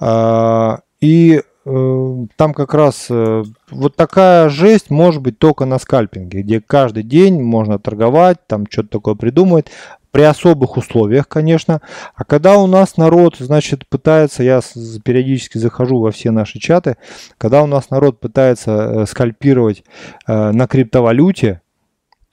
э, 0.00 0.76
и 1.00 1.42
э, 1.64 2.26
там 2.36 2.54
как 2.54 2.74
раз 2.74 3.08
вот 3.08 3.96
такая 3.96 4.48
жесть 4.48 4.90
может 4.90 5.22
быть 5.22 5.38
только 5.38 5.64
на 5.64 5.78
скальпинге, 5.78 6.42
где 6.42 6.60
каждый 6.60 7.02
день 7.02 7.42
можно 7.42 7.78
торговать, 7.78 8.38
там 8.46 8.66
что-то 8.70 8.88
такое 8.88 9.14
придумывать, 9.14 9.66
при 10.12 10.22
особых 10.22 10.78
условиях, 10.78 11.28
конечно. 11.28 11.82
А 12.14 12.24
когда 12.24 12.56
у 12.56 12.66
нас 12.66 12.96
народ, 12.96 13.36
значит, 13.38 13.86
пытается, 13.86 14.42
я 14.42 14.60
периодически 15.04 15.58
захожу 15.58 16.00
во 16.00 16.10
все 16.10 16.30
наши 16.30 16.58
чаты, 16.58 16.96
когда 17.36 17.62
у 17.62 17.66
нас 17.66 17.90
народ 17.90 18.18
пытается 18.18 19.04
скальпировать 19.06 19.84
на 20.26 20.66
криптовалюте, 20.68 21.60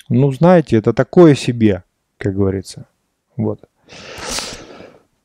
ну, 0.08 0.32
знаете, 0.32 0.78
это 0.78 0.94
такое 0.94 1.36
себе 1.36 1.84
как 2.24 2.36
говорится. 2.36 2.86
Вот. 3.36 3.60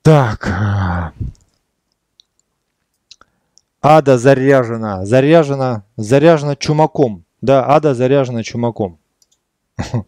Так. 0.03 1.13
Ада 3.81 4.19
заряжена. 4.19 5.07
Заряжена. 5.07 5.85
Заряжена 5.97 6.57
чумаком. 6.57 7.25
Да, 7.41 7.65
ада 7.69 7.95
заряжена 7.95 8.43
чумаком. 8.43 8.99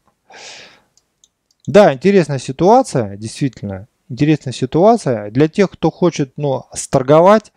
Да, 1.66 1.92
интересная 1.94 2.38
ситуация, 2.38 3.16
действительно. 3.16 3.86
Интересная 4.08 4.52
ситуация. 4.52 5.30
Для 5.30 5.46
тех, 5.46 5.70
кто 5.70 5.90
хочет, 5.92 6.32
ну, 6.36 6.64
сторговать, 6.72 7.52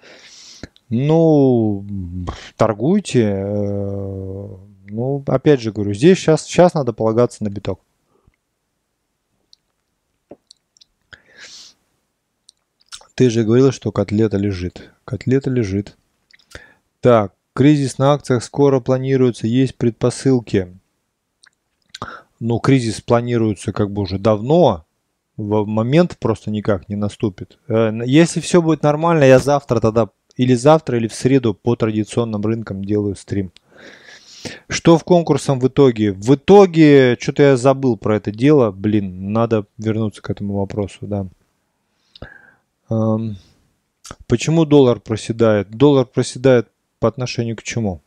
ну, 0.89 1.83
торгуйте. 2.57 3.23
Э, 3.23 4.47
ну, 4.89 5.23
опять 5.25 5.61
же 5.61 5.71
говорю, 5.71 5.93
здесь 5.95 6.19
сейчас, 6.19 6.43
сейчас 6.43 6.75
надо 6.75 6.93
полагаться 6.93 7.43
на 7.43 7.49
биток. 7.49 7.79
Ты 13.15 13.29
же 13.29 13.43
говорил, 13.43 13.71
что 13.71 13.91
котлета 13.91 14.37
лежит. 14.37 14.91
Котлета 15.05 15.49
лежит. 15.49 15.97
Так, 16.99 17.33
кризис 17.53 17.97
на 17.97 18.13
акциях 18.13 18.43
скоро 18.43 18.79
планируется, 18.79 19.45
есть 19.45 19.75
предпосылки. 19.75 20.77
Ну, 22.39 22.59
кризис 22.59 23.01
планируется 23.01 23.71
как 23.71 23.91
бы 23.91 24.01
уже 24.01 24.17
давно, 24.17 24.85
в 25.37 25.65
момент 25.65 26.17
просто 26.19 26.51
никак 26.51 26.89
не 26.89 26.95
наступит. 26.95 27.57
Э, 27.67 27.91
если 28.05 28.39
все 28.39 28.61
будет 28.61 28.83
нормально, 28.83 29.23
я 29.23 29.39
завтра 29.39 29.79
тогда, 29.79 30.09
или 30.35 30.53
завтра, 30.53 30.97
или 30.97 31.07
в 31.07 31.13
среду 31.13 31.53
по 31.53 31.75
традиционным 31.75 32.41
рынкам 32.41 32.83
делаю 32.83 33.15
стрим. 33.15 33.51
Что 34.67 34.97
в 34.97 35.03
конкурсом 35.03 35.59
в 35.59 35.67
итоге? 35.67 36.11
В 36.11 36.35
итоге, 36.35 37.17
что-то 37.19 37.43
я 37.43 37.57
забыл 37.57 37.95
про 37.97 38.17
это 38.17 38.31
дело. 38.31 38.71
Блин, 38.71 39.31
надо 39.31 39.65
вернуться 39.77 40.21
к 40.21 40.29
этому 40.29 40.55
вопросу, 40.55 40.97
да. 41.01 41.27
Эм, 42.89 43.37
почему 44.27 44.65
доллар 44.65 44.99
проседает? 44.99 45.69
Доллар 45.69 46.05
проседает 46.05 46.69
по 46.99 47.07
отношению 47.07 47.55
к 47.55 47.63
чему? 47.63 48.01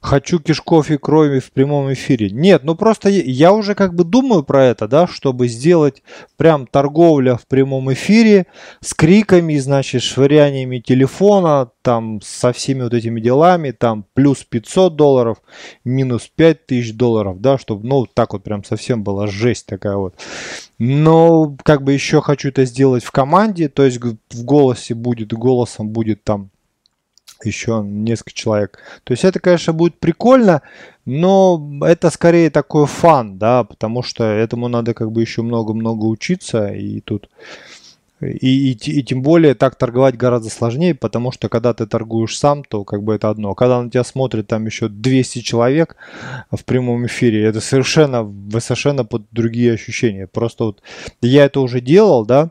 Хочу 0.00 0.38
кишков 0.38 0.90
и 0.90 0.98
крови 0.98 1.40
в 1.40 1.50
прямом 1.52 1.92
эфире. 1.92 2.30
Нет, 2.30 2.62
ну 2.64 2.74
просто 2.74 3.08
я 3.08 3.52
уже 3.52 3.74
как 3.74 3.94
бы 3.94 4.04
думаю 4.04 4.42
про 4.42 4.64
это, 4.66 4.86
да, 4.86 5.06
чтобы 5.06 5.48
сделать 5.48 6.02
прям 6.36 6.66
торговля 6.66 7.36
в 7.36 7.46
прямом 7.46 7.92
эфире 7.92 8.46
с 8.80 8.92
криками, 8.92 9.56
значит, 9.56 10.02
швыряниями 10.02 10.78
телефона, 10.78 11.70
там 11.82 12.20
со 12.22 12.52
всеми 12.52 12.82
вот 12.82 12.92
этими 12.92 13.20
делами, 13.20 13.70
там 13.70 14.04
плюс 14.14 14.44
500 14.44 14.96
долларов, 14.96 15.38
минус 15.84 16.30
5000 16.34 16.92
долларов, 16.92 17.40
да, 17.40 17.56
чтобы, 17.58 17.86
ну, 17.86 18.06
так 18.06 18.34
вот 18.34 18.42
прям 18.42 18.64
совсем 18.64 19.02
была 19.02 19.26
жесть 19.26 19.66
такая 19.66 19.96
вот. 19.96 20.14
Но 20.78 21.56
как 21.62 21.82
бы 21.82 21.92
еще 21.92 22.20
хочу 22.20 22.48
это 22.48 22.64
сделать 22.64 23.04
в 23.04 23.10
команде, 23.10 23.68
то 23.68 23.84
есть 23.84 23.98
в 24.02 24.44
голосе 24.44 24.94
будет, 24.94 25.32
голосом 25.32 25.88
будет 25.90 26.24
там 26.24 26.50
еще 27.46 27.82
несколько 27.84 28.32
человек. 28.32 28.78
То 29.04 29.12
есть 29.12 29.24
это, 29.24 29.40
конечно, 29.40 29.72
будет 29.72 29.98
прикольно, 29.98 30.62
но 31.04 31.80
это 31.82 32.10
скорее 32.10 32.50
такой 32.50 32.86
фан, 32.86 33.38
да, 33.38 33.64
потому 33.64 34.02
что 34.02 34.24
этому 34.24 34.68
надо 34.68 34.94
как 34.94 35.12
бы 35.12 35.20
еще 35.20 35.42
много-много 35.42 36.04
учиться, 36.04 36.68
и 36.68 37.00
тут... 37.00 37.28
И, 38.20 38.70
и, 38.70 38.72
и 38.72 39.02
тем 39.02 39.22
более 39.22 39.54
так 39.54 39.74
торговать 39.76 40.16
гораздо 40.16 40.48
сложнее, 40.48 40.94
потому 40.94 41.32
что 41.32 41.48
когда 41.48 41.74
ты 41.74 41.86
торгуешь 41.86 42.38
сам, 42.38 42.64
то 42.64 42.84
как 42.84 43.02
бы 43.02 43.14
это 43.14 43.28
одно. 43.28 43.50
А 43.50 43.54
когда 43.54 43.82
на 43.82 43.90
тебя 43.90 44.04
смотрит 44.04 44.46
там 44.46 44.64
еще 44.64 44.88
200 44.88 45.40
человек 45.40 45.96
в 46.50 46.64
прямом 46.64 47.06
эфире, 47.06 47.44
это 47.44 47.60
совершенно, 47.60 48.32
совершенно 48.60 49.04
под 49.04 49.24
другие 49.30 49.72
ощущения. 49.74 50.26
Просто 50.26 50.64
вот 50.64 50.82
я 51.20 51.44
это 51.44 51.60
уже 51.60 51.80
делал, 51.80 52.24
да, 52.24 52.50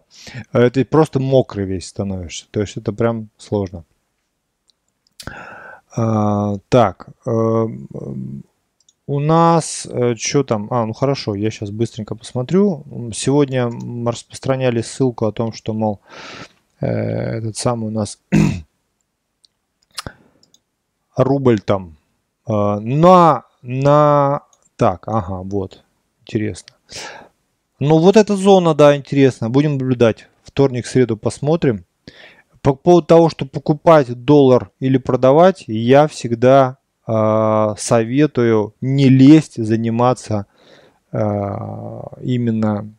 это 0.52 0.84
просто 0.86 1.20
мокрый 1.20 1.66
весь 1.66 1.88
становишься. 1.88 2.46
То 2.52 2.62
есть 2.62 2.78
это 2.78 2.92
прям 2.92 3.30
сложно. 3.38 3.86
А, 5.96 6.58
так, 6.70 7.10
э, 7.26 7.68
у 9.06 9.20
нас 9.20 9.86
э, 9.90 10.16
что 10.16 10.44
там? 10.44 10.68
А, 10.72 10.86
ну 10.86 10.94
хорошо, 10.94 11.36
я 11.36 11.52
сейчас 11.52 11.70
быстренько 11.70 12.16
посмотрю. 12.16 12.84
Сегодня 13.14 13.70
распространяли 14.10 14.82
ссылку 14.82 15.26
о 15.26 15.32
том, 15.32 15.54
что, 15.54 15.74
мол, 15.74 16.00
э, 16.80 16.88
этот 16.88 17.58
самый 17.58 17.88
у 17.88 17.92
нас 17.92 18.20
рубль 21.16 21.60
там 21.60 21.96
на, 22.46 23.46
на... 23.62 24.42
Так, 24.76 25.08
ага, 25.08 25.44
вот, 25.44 25.84
интересно. 26.22 26.76
Ну 27.80 28.00
вот 28.00 28.18
эта 28.18 28.36
зона, 28.36 28.74
да, 28.74 28.96
интересно. 28.96 29.50
Будем 29.50 29.74
наблюдать. 29.74 30.28
Вторник, 30.44 30.86
среду 30.88 31.18
посмотрим. 31.18 31.86
По 32.64 32.74
поводу 32.74 33.06
того, 33.08 33.30
что 33.30 33.46
покупать 33.46 34.08
доллар 34.24 34.72
или 34.80 34.98
продавать, 34.98 35.66
я 35.68 36.08
всегда 36.08 36.78
э, 37.06 37.74
советую 37.78 38.74
не 38.80 39.10
лезть 39.10 39.62
заниматься 39.62 40.46
э, 41.12 41.20
именно 42.22 42.90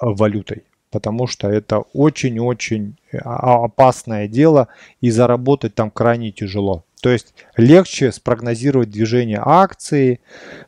валютой, 0.00 0.64
потому 0.90 1.28
что 1.28 1.48
это 1.48 1.84
очень-очень 1.92 2.96
а, 3.12 3.64
опасное 3.64 4.26
дело 4.26 4.66
и 5.00 5.10
заработать 5.10 5.76
там 5.76 5.92
крайне 5.92 6.32
тяжело. 6.32 6.84
То 7.00 7.10
есть 7.10 7.32
легче 7.56 8.10
спрогнозировать 8.10 8.90
движение 8.90 9.40
акции, 9.40 10.20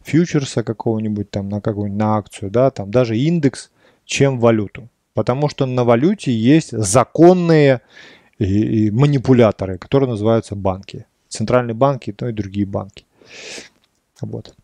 фьючерса 0.02 0.62
какого-нибудь 0.62 1.28
там 1.28 1.48
на 1.48 1.60
какую-нибудь 1.60 1.98
на 1.98 2.16
акцию, 2.18 2.52
да, 2.52 2.70
там 2.70 2.92
даже 2.92 3.18
индекс, 3.18 3.72
чем 4.04 4.38
валюту. 4.38 4.88
Потому 5.14 5.48
что 5.48 5.64
на 5.64 5.84
валюте 5.84 6.32
есть 6.32 6.72
законные 6.72 7.80
манипуляторы, 8.38 9.78
которые 9.78 10.10
называются 10.10 10.56
банки. 10.56 11.06
Центральные 11.28 11.74
банки, 11.74 12.14
ну 12.20 12.28
и 12.28 12.32
другие 12.32 12.66
банки. 12.66 13.06
Вот. 14.20 14.54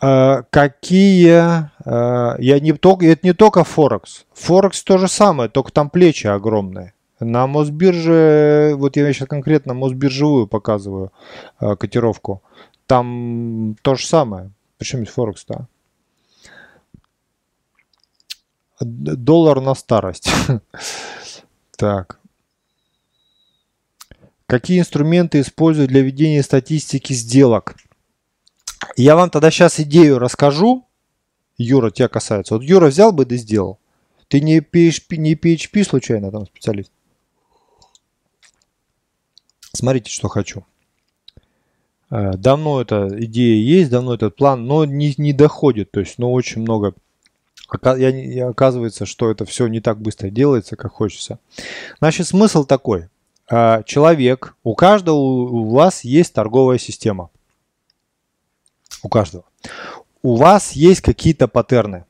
А, 0.00 0.42
какие... 0.50 1.70
А, 1.84 2.36
я 2.38 2.60
не 2.60 2.72
только, 2.72 3.06
это 3.06 3.26
не 3.26 3.32
только 3.32 3.64
Форекс. 3.64 4.26
Форекс 4.34 4.82
то 4.82 4.98
же 4.98 5.08
самое, 5.08 5.48
только 5.48 5.72
там 5.72 5.88
плечи 5.88 6.26
огромные. 6.26 6.94
На 7.20 7.46
Мосбирже, 7.46 8.74
вот 8.76 8.96
я 8.96 9.10
сейчас 9.12 9.28
конкретно 9.28 9.72
Мосбиржевую 9.72 10.46
показываю 10.46 11.12
а, 11.58 11.76
котировку. 11.76 12.42
Там 12.86 13.76
то 13.82 13.94
же 13.94 14.06
самое. 14.06 14.50
Причем 14.78 15.00
есть 15.00 15.12
Форекс, 15.12 15.44
да 15.48 15.68
доллар 18.80 19.60
на 19.60 19.74
старость. 19.74 20.30
Так. 21.76 22.20
Какие 24.46 24.78
инструменты 24.78 25.40
используют 25.40 25.90
для 25.90 26.02
ведения 26.02 26.40
статистики 26.44 27.12
сделок? 27.12 27.74
Я 28.96 29.16
вам 29.16 29.28
тогда 29.28 29.50
сейчас 29.50 29.80
идею 29.80 30.20
расскажу. 30.20 30.86
Юра, 31.58 31.90
тебя 31.90 32.06
касается. 32.06 32.54
Вот 32.54 32.62
Юра 32.62 32.86
взял 32.86 33.10
бы 33.10 33.24
да 33.24 33.34
сделал. 33.34 33.80
Ты 34.28 34.40
не 34.40 34.58
PHP, 34.60 35.16
не 35.16 35.34
PHP 35.34 35.82
случайно 35.82 36.30
там 36.30 36.46
специалист? 36.46 36.92
Смотрите, 39.72 40.10
что 40.10 40.28
хочу. 40.28 40.64
Э, 42.10 42.32
давно 42.36 42.80
эта 42.80 43.08
идея 43.24 43.56
есть, 43.56 43.90
давно 43.90 44.14
этот 44.14 44.36
план, 44.36 44.66
но 44.66 44.84
не, 44.84 45.14
не 45.18 45.32
доходит. 45.32 45.90
То 45.90 46.00
есть, 46.00 46.18
ну, 46.18 46.32
очень 46.32 46.62
много 46.62 46.94
и 47.72 48.38
оказывается, 48.40 49.06
что 49.06 49.30
это 49.30 49.44
все 49.44 49.66
не 49.66 49.80
так 49.80 50.00
быстро 50.00 50.30
делается, 50.30 50.76
как 50.76 50.92
хочется. 50.92 51.38
Значит, 51.98 52.26
смысл 52.26 52.64
такой. 52.64 53.08
А, 53.48 53.82
человек, 53.82 54.54
у 54.62 54.74
каждого 54.74 55.16
у 55.16 55.70
вас 55.70 56.04
есть 56.04 56.32
торговая 56.32 56.78
система. 56.78 57.30
У 59.02 59.08
каждого. 59.08 59.44
У 60.22 60.36
вас 60.36 60.72
есть 60.72 61.00
какие-то 61.00 61.48
паттерны. 61.48 62.04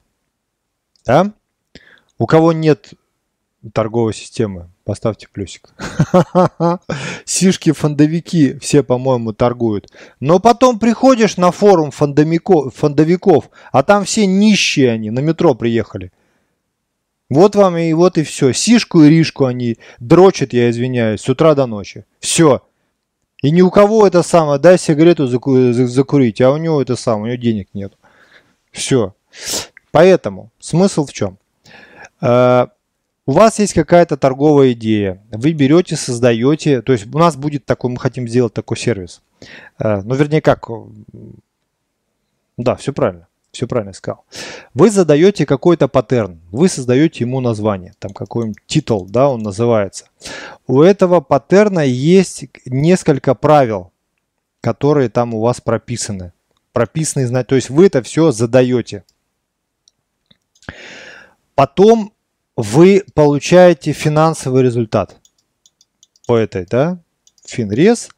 Да? 1.05 1.33
У 2.19 2.27
кого 2.27 2.53
нет 2.53 2.95
торговой 3.73 4.15
системы, 4.15 4.71
Поставьте 4.85 5.29
плюсик. 5.33 5.71
Сишки 7.25 7.73
фондовики 7.73 8.59
все, 8.59 8.83
по-моему, 8.83 9.33
торгуют. 9.33 9.91
Но 10.21 10.41
потом 10.41 10.79
приходишь 10.79 11.39
на 11.39 11.53
форум 11.53 11.91
фондовиков, 11.91 13.51
а 13.73 13.83
там 13.83 14.05
все 14.05 14.27
нищие 14.27 14.91
они, 14.91 15.11
на 15.11 15.21
метро 15.21 15.55
приехали. 15.55 16.13
Вот 17.31 17.57
вам 17.57 17.79
и 17.79 17.95
вот 17.95 18.19
и 18.19 18.25
все. 18.25 18.53
Сишку 18.53 19.03
и 19.03 19.09
ришку 19.09 19.47
они 19.47 19.79
дрочат, 20.01 20.53
я 20.53 20.69
извиняюсь, 20.69 21.23
с 21.23 21.29
утра 21.31 21.55
до 21.55 21.65
ночи. 21.65 22.05
Все. 22.21 22.63
И 23.43 23.51
ни 23.51 23.63
у 23.63 23.71
кого 23.71 24.07
это 24.07 24.23
самое, 24.23 24.61
дай 24.61 24.79
сигарету 24.79 25.27
закурить, 25.27 26.43
а 26.43 26.51
у 26.51 26.59
него 26.59 26.83
это 26.83 26.95
самое, 26.95 27.23
у 27.23 27.27
него 27.29 27.43
денег 27.43 27.69
нет. 27.73 27.95
Все. 28.71 29.15
Поэтому 29.93 30.51
смысл 30.59 31.07
в 31.07 31.13
чем? 31.15 31.39
Э, 33.27 33.31
у 33.31 33.33
вас 33.33 33.59
есть 33.59 33.75
какая-то 33.75 34.17
торговая 34.17 34.73
идея, 34.73 35.23
вы 35.31 35.53
берете, 35.53 35.97
создаете, 35.97 36.83
то 36.83 36.93
есть 36.93 37.07
у 37.13 37.19
нас 37.19 37.37
будет 37.37 37.65
такой, 37.65 37.91
мы 37.91 37.99
хотим 37.99 38.29
сделать 38.29 38.55
такой 38.55 38.77
сервис. 38.77 39.23
Э, 39.79 40.03
ну, 40.03 40.15
вернее, 40.15 40.41
как, 40.41 40.69
да, 42.57 42.77
все 42.77 42.93
правильно, 42.93 43.27
все 43.51 43.67
правильно 43.67 43.93
сказал. 43.93 44.25
Вы 44.75 44.91
задаете 44.91 45.47
какой-то 45.47 45.89
паттерн, 45.89 46.41
вы 46.51 46.69
создаете 46.69 47.25
ему 47.25 47.41
название, 47.41 47.95
там 47.99 48.13
какой-нибудь 48.13 48.63
титул, 48.67 49.07
да, 49.07 49.29
он 49.29 49.43
называется. 49.43 50.07
У 50.67 50.83
этого 50.83 51.21
паттерна 51.21 51.81
есть 51.81 52.47
несколько 52.67 53.35
правил, 53.35 53.91
которые 54.61 55.09
там 55.09 55.35
у 55.35 55.41
вас 55.41 55.61
прописаны. 55.61 56.33
Прописаны, 56.73 57.45
то 57.45 57.55
есть 57.55 57.71
вы 57.71 57.87
это 57.87 58.03
все 58.03 58.33
задаете. 58.33 59.05
Потом 61.55 62.14
вы 62.57 63.05
получаете 63.15 63.93
финансовый 63.93 64.63
результат 64.63 65.17
по 66.27 66.37
этой, 66.37 66.67
да, 66.67 66.99
финрез. 67.45 68.09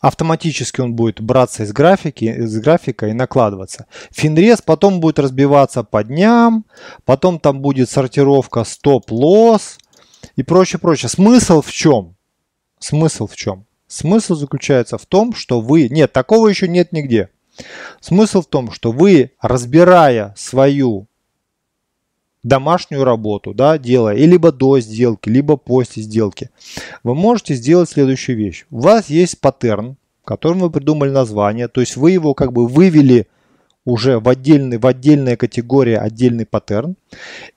автоматически 0.00 0.80
он 0.80 0.94
будет 0.94 1.20
браться 1.20 1.62
из 1.62 1.72
графики, 1.72 2.24
из 2.24 2.58
графика 2.60 3.06
и 3.06 3.12
накладываться. 3.12 3.86
Финрез 4.10 4.62
потом 4.62 5.00
будет 5.00 5.18
разбиваться 5.18 5.82
по 5.82 6.04
дням, 6.04 6.64
потом 7.04 7.38
там 7.38 7.60
будет 7.60 7.88
сортировка 7.88 8.64
стоп-лосс 8.64 9.78
и 10.36 10.42
прочее, 10.42 10.78
прочее. 10.78 11.08
Смысл 11.08 11.62
в 11.62 11.72
чем? 11.72 12.16
Смысл 12.78 13.26
в 13.26 13.36
чем? 13.36 13.66
Смысл 13.86 14.34
заключается 14.34 14.98
в 14.98 15.06
том, 15.06 15.34
что 15.34 15.60
вы... 15.60 15.88
Нет, 15.88 16.12
такого 16.12 16.48
еще 16.48 16.68
нет 16.68 16.92
нигде. 16.92 17.30
Смысл 18.00 18.42
в 18.42 18.46
том, 18.46 18.70
что 18.70 18.92
вы, 18.92 19.32
разбирая 19.40 20.32
свою 20.36 21.08
домашнюю 22.42 23.04
работу, 23.04 23.54
да, 23.54 23.78
делая 23.78 24.16
и 24.16 24.26
либо 24.26 24.52
до 24.52 24.80
сделки, 24.80 25.28
либо 25.28 25.56
после 25.56 26.02
сделки, 26.02 26.50
вы 27.02 27.14
можете 27.14 27.54
сделать 27.54 27.90
следующую 27.90 28.36
вещь. 28.36 28.66
У 28.70 28.80
вас 28.80 29.10
есть 29.10 29.40
паттерн, 29.40 29.96
которым 30.24 30.60
вы 30.60 30.70
придумали 30.70 31.10
название, 31.10 31.68
то 31.68 31.80
есть 31.80 31.96
вы 31.96 32.12
его 32.12 32.34
как 32.34 32.52
бы 32.52 32.66
вывели 32.66 33.26
уже 33.84 34.18
в, 34.20 34.28
отдельный, 34.28 34.78
в 34.78 34.86
отдельная 34.86 35.36
категория, 35.36 35.98
отдельный 35.98 36.46
паттерн, 36.46 36.96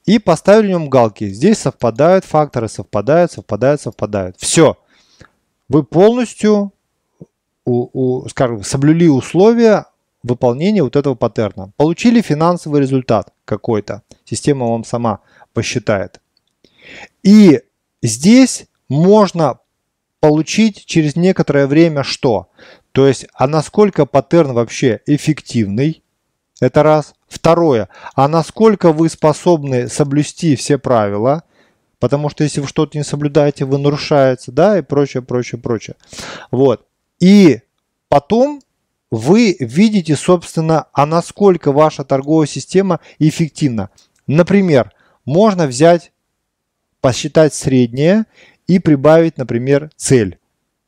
и 0.06 0.20
поставили 0.20 0.68
в 0.68 0.70
нем 0.72 0.90
галки. 0.90 1.28
Здесь 1.28 1.60
совпадают 1.60 2.26
факторы, 2.26 2.68
совпадают, 2.68 3.32
совпадают, 3.32 3.82
совпадают. 3.82 4.36
Все. 4.40 4.78
Вы 5.68 5.84
полностью, 5.84 6.72
у, 7.66 7.90
у, 7.94 8.30
скажем, 8.30 8.64
соблюли 8.64 9.08
условия 9.08 9.86
выполнения 10.24 10.84
вот 10.84 10.96
этого 10.96 11.16
паттерна. 11.16 11.72
Получили 11.78 12.22
финансовый 12.22 12.82
результат 12.82 13.33
какой-то. 13.46 14.04
Система 14.26 14.68
вам 14.68 14.84
сама 14.84 15.20
посчитает. 15.54 16.22
И 17.24 17.62
здесь 18.02 18.66
можно 18.90 19.60
получить 20.20 20.86
через 20.86 21.16
некоторое 21.16 21.68
время 21.68 22.04
что? 22.04 22.50
То 22.92 23.08
есть, 23.08 23.26
а 23.34 23.48
насколько 23.48 24.06
паттерн 24.06 24.54
вообще 24.54 25.02
эффективный? 25.06 26.04
Это 26.62 26.84
раз. 26.84 27.14
Второе, 27.28 27.90
а 28.14 28.28
насколько 28.28 28.92
вы 28.92 29.10
способны 29.10 29.90
соблюсти 29.90 30.56
все 30.56 30.78
правила? 30.78 31.44
Потому 32.00 32.30
что 32.30 32.44
если 32.44 32.62
вы 32.62 32.68
что-то 32.68 32.98
не 32.98 33.04
соблюдаете, 33.04 33.66
вы 33.66 33.80
нарушаете, 33.80 34.52
да, 34.52 34.78
и 34.78 34.82
прочее, 34.82 35.24
прочее, 35.24 35.60
прочее. 35.60 35.96
Вот. 36.52 36.86
И 37.20 37.62
потом 38.08 38.62
вы 39.14 39.56
видите, 39.60 40.16
собственно, 40.16 40.88
а 40.92 41.06
насколько 41.06 41.72
ваша 41.72 42.04
торговая 42.04 42.48
система 42.48 43.00
эффективна. 43.20 43.92
Например, 44.26 44.92
можно 45.24 45.68
взять, 45.68 46.12
посчитать 47.00 47.54
среднее 47.54 48.26
и 48.66 48.80
прибавить, 48.80 49.38
например, 49.38 49.92
цель. 49.96 50.40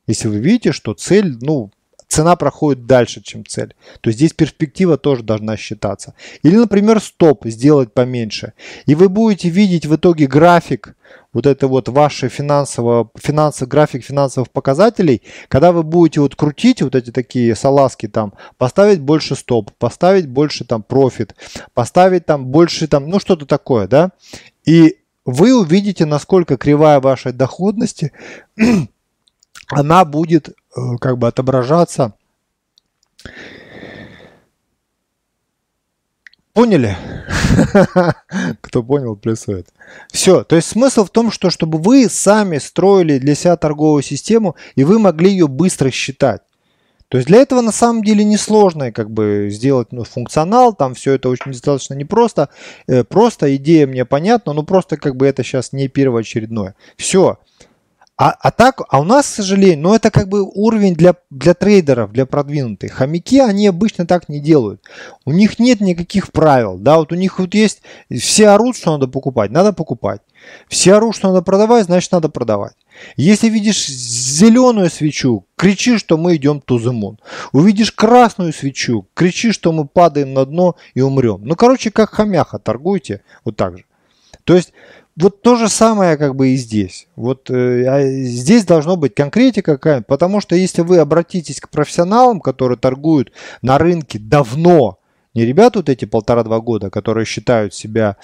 Если 0.08 0.26
вы 0.26 0.38
видите, 0.38 0.72
что 0.72 0.94
цель, 0.94 1.36
ну, 1.40 1.70
цена 2.08 2.36
проходит 2.36 2.86
дальше, 2.86 3.20
чем 3.22 3.44
цель. 3.44 3.74
То 4.00 4.08
есть 4.08 4.18
здесь 4.18 4.32
перспектива 4.32 4.96
тоже 4.96 5.22
должна 5.22 5.56
считаться. 5.56 6.14
Или, 6.42 6.56
например, 6.56 7.00
стоп 7.00 7.46
сделать 7.46 7.92
поменьше. 7.92 8.52
И 8.86 8.94
вы 8.94 9.08
будете 9.08 9.48
видеть 9.48 9.86
в 9.86 9.96
итоге 9.96 10.26
график, 10.26 10.94
вот 11.32 11.46
это 11.46 11.68
вот 11.68 11.88
ваше 11.88 12.28
финансового, 12.28 13.10
финансовый 13.16 13.68
график 13.68 14.04
финансовых 14.04 14.50
показателей, 14.50 15.22
когда 15.48 15.70
вы 15.70 15.82
будете 15.82 16.20
вот 16.20 16.34
крутить 16.34 16.80
вот 16.80 16.94
эти 16.94 17.10
такие 17.10 17.54
салазки 17.54 18.08
там, 18.08 18.32
поставить 18.56 19.00
больше 19.00 19.36
стоп, 19.36 19.70
поставить 19.78 20.28
больше 20.28 20.64
там 20.64 20.82
профит, 20.82 21.34
поставить 21.74 22.24
там 22.24 22.46
больше 22.46 22.88
там, 22.88 23.08
ну 23.10 23.20
что-то 23.20 23.44
такое, 23.44 23.86
да, 23.86 24.12
и 24.64 24.96
вы 25.26 25.54
увидите, 25.54 26.06
насколько 26.06 26.56
кривая 26.56 27.00
вашей 27.00 27.32
доходности 27.32 28.12
она 29.68 30.04
будет 30.04 30.56
как 31.00 31.18
бы 31.18 31.28
отображаться. 31.28 32.14
Поняли? 36.52 36.96
Кто 38.62 38.82
понял, 38.82 39.14
плюсует. 39.14 39.68
Все. 40.10 40.42
То 40.42 40.56
есть 40.56 40.68
смысл 40.68 41.04
в 41.04 41.10
том, 41.10 41.30
что 41.30 41.50
чтобы 41.50 41.78
вы 41.78 42.08
сами 42.08 42.56
строили 42.58 43.18
для 43.18 43.34
себя 43.34 43.56
торговую 43.56 44.02
систему, 44.02 44.56
и 44.74 44.84
вы 44.84 44.98
могли 44.98 45.30
ее 45.30 45.48
быстро 45.48 45.90
считать. 45.90 46.40
То 47.08 47.18
есть 47.18 47.28
для 47.28 47.38
этого 47.38 47.60
на 47.60 47.72
самом 47.72 48.02
деле 48.02 48.24
несложно 48.24 48.90
как 48.90 49.10
бы 49.10 49.48
сделать 49.50 49.92
ну, 49.92 50.04
функционал, 50.04 50.74
там 50.74 50.94
все 50.94 51.12
это 51.12 51.28
очень 51.28 51.52
достаточно 51.52 51.94
непросто. 51.94 52.48
Э, 52.88 53.04
просто 53.04 53.54
идея 53.56 53.86
мне 53.86 54.04
понятна, 54.04 54.52
но 54.52 54.64
просто 54.64 54.96
как 54.96 55.14
бы 55.14 55.26
это 55.26 55.44
сейчас 55.44 55.72
не 55.72 55.88
первоочередное. 55.88 56.74
Все. 56.96 57.38
А, 58.18 58.30
а 58.30 58.50
так, 58.50 58.80
а 58.88 59.00
у 59.00 59.04
нас, 59.04 59.26
к 59.26 59.34
сожалению, 59.34 59.80
ну 59.80 59.94
это 59.94 60.10
как 60.10 60.28
бы 60.28 60.42
уровень 60.42 60.94
для, 60.94 61.16
для 61.28 61.52
трейдеров, 61.52 62.12
для 62.12 62.24
продвинутых. 62.24 62.92
Хомяки, 62.92 63.40
они 63.40 63.66
обычно 63.66 64.06
так 64.06 64.30
не 64.30 64.40
делают. 64.40 64.80
У 65.26 65.32
них 65.32 65.58
нет 65.58 65.82
никаких 65.82 66.32
правил, 66.32 66.78
да, 66.78 66.96
вот 66.96 67.12
у 67.12 67.14
них 67.14 67.38
вот 67.38 67.52
есть, 67.52 67.82
все 68.10 68.48
орут, 68.48 68.76
что 68.78 68.92
надо 68.92 69.06
покупать, 69.06 69.50
надо 69.50 69.74
покупать. 69.74 70.22
Все 70.66 70.94
орут, 70.94 71.14
что 71.14 71.28
надо 71.28 71.42
продавать, 71.42 71.84
значит 71.84 72.10
надо 72.10 72.30
продавать. 72.30 72.72
Если 73.16 73.50
видишь 73.50 73.86
зеленую 73.86 74.88
свечу, 74.88 75.44
кричи, 75.54 75.98
что 75.98 76.16
мы 76.16 76.36
идем 76.36 76.62
to 76.66 76.78
the 76.78 76.92
moon. 76.92 77.18
Увидишь 77.52 77.92
красную 77.92 78.54
свечу, 78.54 79.06
кричи, 79.12 79.52
что 79.52 79.72
мы 79.72 79.86
падаем 79.86 80.32
на 80.32 80.46
дно 80.46 80.76
и 80.94 81.02
умрем. 81.02 81.42
Ну, 81.44 81.54
короче, 81.54 81.90
как 81.90 82.10
хомяха 82.10 82.58
торгуйте, 82.58 83.20
вот 83.44 83.56
так 83.56 83.76
же. 83.76 83.84
То 84.44 84.54
есть 84.54 84.72
вот 85.18 85.42
то 85.42 85.56
же 85.56 85.68
самое 85.68 86.16
как 86.16 86.34
бы 86.36 86.48
и 86.48 86.56
здесь. 86.56 87.08
Вот 87.16 87.50
э, 87.50 87.86
а 87.88 88.06
здесь 88.24 88.64
должно 88.64 88.96
быть 88.96 89.14
конкретика 89.14 89.72
какая 89.72 90.02
потому 90.02 90.40
что 90.40 90.54
если 90.54 90.82
вы 90.82 90.98
обратитесь 90.98 91.60
к 91.60 91.70
профессионалам, 91.70 92.40
которые 92.40 92.78
торгуют 92.78 93.32
на 93.62 93.78
рынке 93.78 94.18
давно, 94.18 94.98
не 95.34 95.44
ребята 95.44 95.78
вот 95.78 95.88
эти 95.88 96.04
полтора-два 96.04 96.60
года, 96.60 96.90
которые 96.90 97.24
считают 97.24 97.74
себя 97.74 98.16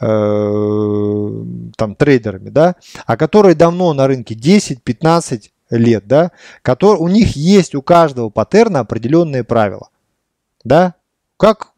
э, 0.00 1.44
там 1.76 1.94
трейдерами, 1.94 2.50
да, 2.50 2.76
а 3.06 3.16
которые 3.16 3.54
давно 3.54 3.92
на 3.92 4.06
рынке 4.06 4.34
10-15 4.34 5.50
лет, 5.70 6.06
да, 6.06 6.32
которые, 6.62 7.00
у 7.00 7.08
них 7.08 7.36
есть 7.36 7.74
у 7.74 7.82
каждого 7.82 8.30
паттерна 8.30 8.80
определенные 8.80 9.44
правила, 9.44 9.90
да, 10.64 10.94
как 11.36 11.72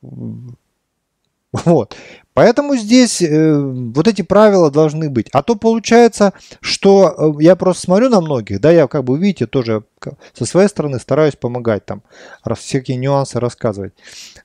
вот. 1.52 1.96
Поэтому 2.34 2.76
здесь 2.76 3.20
э, 3.22 3.58
вот 3.58 4.06
эти 4.06 4.22
правила 4.22 4.70
должны 4.70 5.10
быть. 5.10 5.28
А 5.32 5.42
то 5.42 5.56
получается, 5.56 6.32
что 6.60 7.34
э, 7.38 7.42
я 7.42 7.56
просто 7.56 7.82
смотрю 7.82 8.08
на 8.08 8.20
многих, 8.20 8.60
да, 8.60 8.70
я 8.70 8.86
как 8.86 9.04
бы, 9.04 9.18
видите, 9.18 9.46
тоже 9.46 9.84
со 10.32 10.44
своей 10.44 10.68
стороны 10.68 10.98
стараюсь 10.98 11.36
помогать 11.36 11.84
там, 11.86 12.02
раз, 12.44 12.60
всякие 12.60 12.96
нюансы 12.96 13.40
рассказывать. 13.40 13.94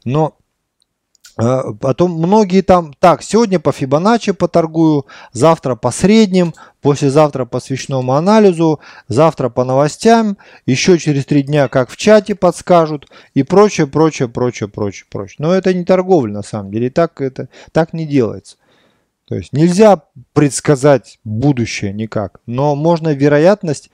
Но 0.03 0.37
Потом 1.35 2.11
многие 2.11 2.61
там, 2.61 2.93
так, 2.97 3.21
сегодня 3.21 3.59
по 3.59 3.73
Фибоначчи 3.73 4.31
поторгую, 4.31 5.05
завтра 5.33 5.75
по 5.75 5.91
средним, 5.91 6.53
послезавтра 6.81 7.43
по 7.43 7.59
свечному 7.59 8.13
анализу, 8.13 8.79
завтра 9.09 9.49
по 9.49 9.65
новостям, 9.65 10.37
еще 10.65 10.97
через 10.97 11.25
три 11.25 11.43
дня 11.43 11.67
как 11.67 11.89
в 11.89 11.97
чате 11.97 12.35
подскажут 12.35 13.09
и 13.33 13.43
прочее, 13.43 13.85
прочее, 13.85 14.29
прочее, 14.29 14.69
прочее, 14.69 15.07
прочее. 15.11 15.35
Но 15.39 15.53
это 15.53 15.73
не 15.73 15.83
торговля 15.83 16.31
на 16.31 16.41
самом 16.41 16.71
деле, 16.71 16.89
так, 16.89 17.19
это, 17.19 17.49
так 17.73 17.91
не 17.91 18.05
делается. 18.05 18.55
То 19.27 19.35
есть 19.35 19.51
нельзя 19.51 20.03
предсказать 20.31 21.19
будущее 21.25 21.91
никак, 21.91 22.39
но 22.45 22.75
можно 22.75 23.09
вероятность 23.09 23.89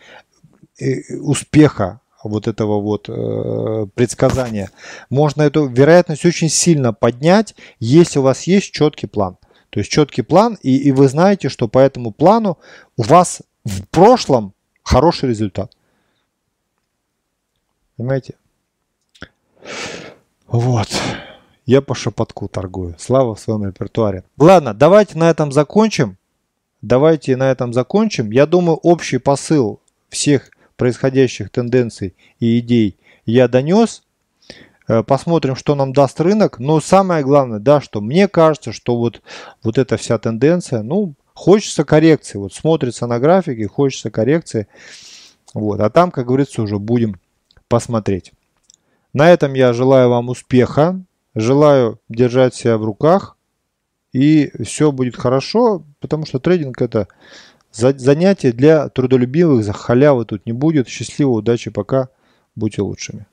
э, 0.80 1.16
успеха 1.20 2.02
вот 2.24 2.48
этого 2.48 2.80
вот 2.82 3.10
э, 3.10 3.88
предсказания, 3.96 4.72
можно 5.10 5.42
эту 5.44 5.68
вероятность 5.68 6.26
очень 6.26 6.50
сильно 6.50 6.94
поднять, 6.94 7.56
если 7.80 8.20
у 8.20 8.24
вас 8.24 8.44
есть 8.44 8.72
четкий 8.72 9.08
план. 9.08 9.38
То 9.70 9.80
есть 9.80 9.90
четкий 9.90 10.22
план, 10.22 10.58
и, 10.62 10.76
и 10.78 10.92
вы 10.92 11.08
знаете, 11.08 11.50
что 11.50 11.68
по 11.68 11.80
этому 11.80 12.12
плану 12.12 12.58
у 12.98 13.04
вас 13.04 13.42
в 13.64 13.88
прошлом 13.88 14.54
хороший 14.84 15.30
результат. 15.30 15.72
Понимаете? 17.96 18.36
Вот. 20.48 20.90
Я 21.66 21.82
по 21.82 21.96
шепотку 21.96 22.48
торгую. 22.48 22.96
Слава 23.00 23.36
в 23.36 23.40
своем 23.40 23.66
репертуаре. 23.66 24.24
Ладно, 24.38 24.74
давайте 24.74 25.18
на 25.18 25.30
этом 25.30 25.52
закончим. 25.52 26.18
Давайте 26.82 27.38
на 27.38 27.52
этом 27.52 27.74
закончим. 27.74 28.32
Я 28.32 28.46
думаю, 28.46 28.78
общий 28.78 29.20
посыл 29.20 29.80
всех 30.10 30.51
происходящих 30.82 31.52
тенденций 31.52 32.16
и 32.40 32.58
идей 32.58 32.98
я 33.28 33.48
донес. 33.48 34.02
Э, 34.88 35.04
посмотрим, 35.04 35.56
что 35.56 35.76
нам 35.76 35.94
даст 35.94 36.20
рынок. 36.20 36.58
Но 36.58 36.82
самое 36.82 37.24
главное, 37.24 37.60
да, 37.60 37.82
что 37.82 38.02
мне 38.02 38.28
кажется, 38.28 38.72
что 38.72 38.98
вот, 38.98 39.22
вот 39.62 39.78
эта 39.78 39.96
вся 39.98 40.18
тенденция, 40.18 40.82
ну, 40.82 41.14
хочется 41.36 41.84
коррекции. 41.84 42.40
Вот 42.40 42.56
смотрится 42.56 43.06
на 43.06 43.20
графике, 43.20 43.68
хочется 43.68 44.10
коррекции. 44.10 44.66
Вот. 45.54 45.80
А 45.82 45.92
там, 45.92 46.10
как 46.10 46.26
говорится, 46.26 46.64
уже 46.64 46.80
будем 46.80 47.20
посмотреть. 47.68 48.32
На 49.14 49.30
этом 49.30 49.54
я 49.54 49.74
желаю 49.74 50.10
вам 50.10 50.30
успеха. 50.30 51.00
Желаю 51.36 52.00
держать 52.10 52.56
себя 52.56 52.80
в 52.80 52.86
руках. 52.86 53.38
И 54.14 54.52
все 54.64 54.92
будет 54.92 55.16
хорошо, 55.16 55.84
потому 56.00 56.26
что 56.26 56.40
трейдинг 56.40 56.82
это 56.82 57.08
Занятие 57.72 58.52
для 58.52 58.90
трудолюбивых, 58.90 59.64
за 59.64 59.74
халявы 59.74 60.26
тут 60.26 60.46
не 60.46 60.52
будет. 60.52 60.88
Счастливо, 60.88 61.32
удачи, 61.32 61.72
пока. 61.72 62.10
Будьте 62.56 62.82
лучшими. 62.82 63.26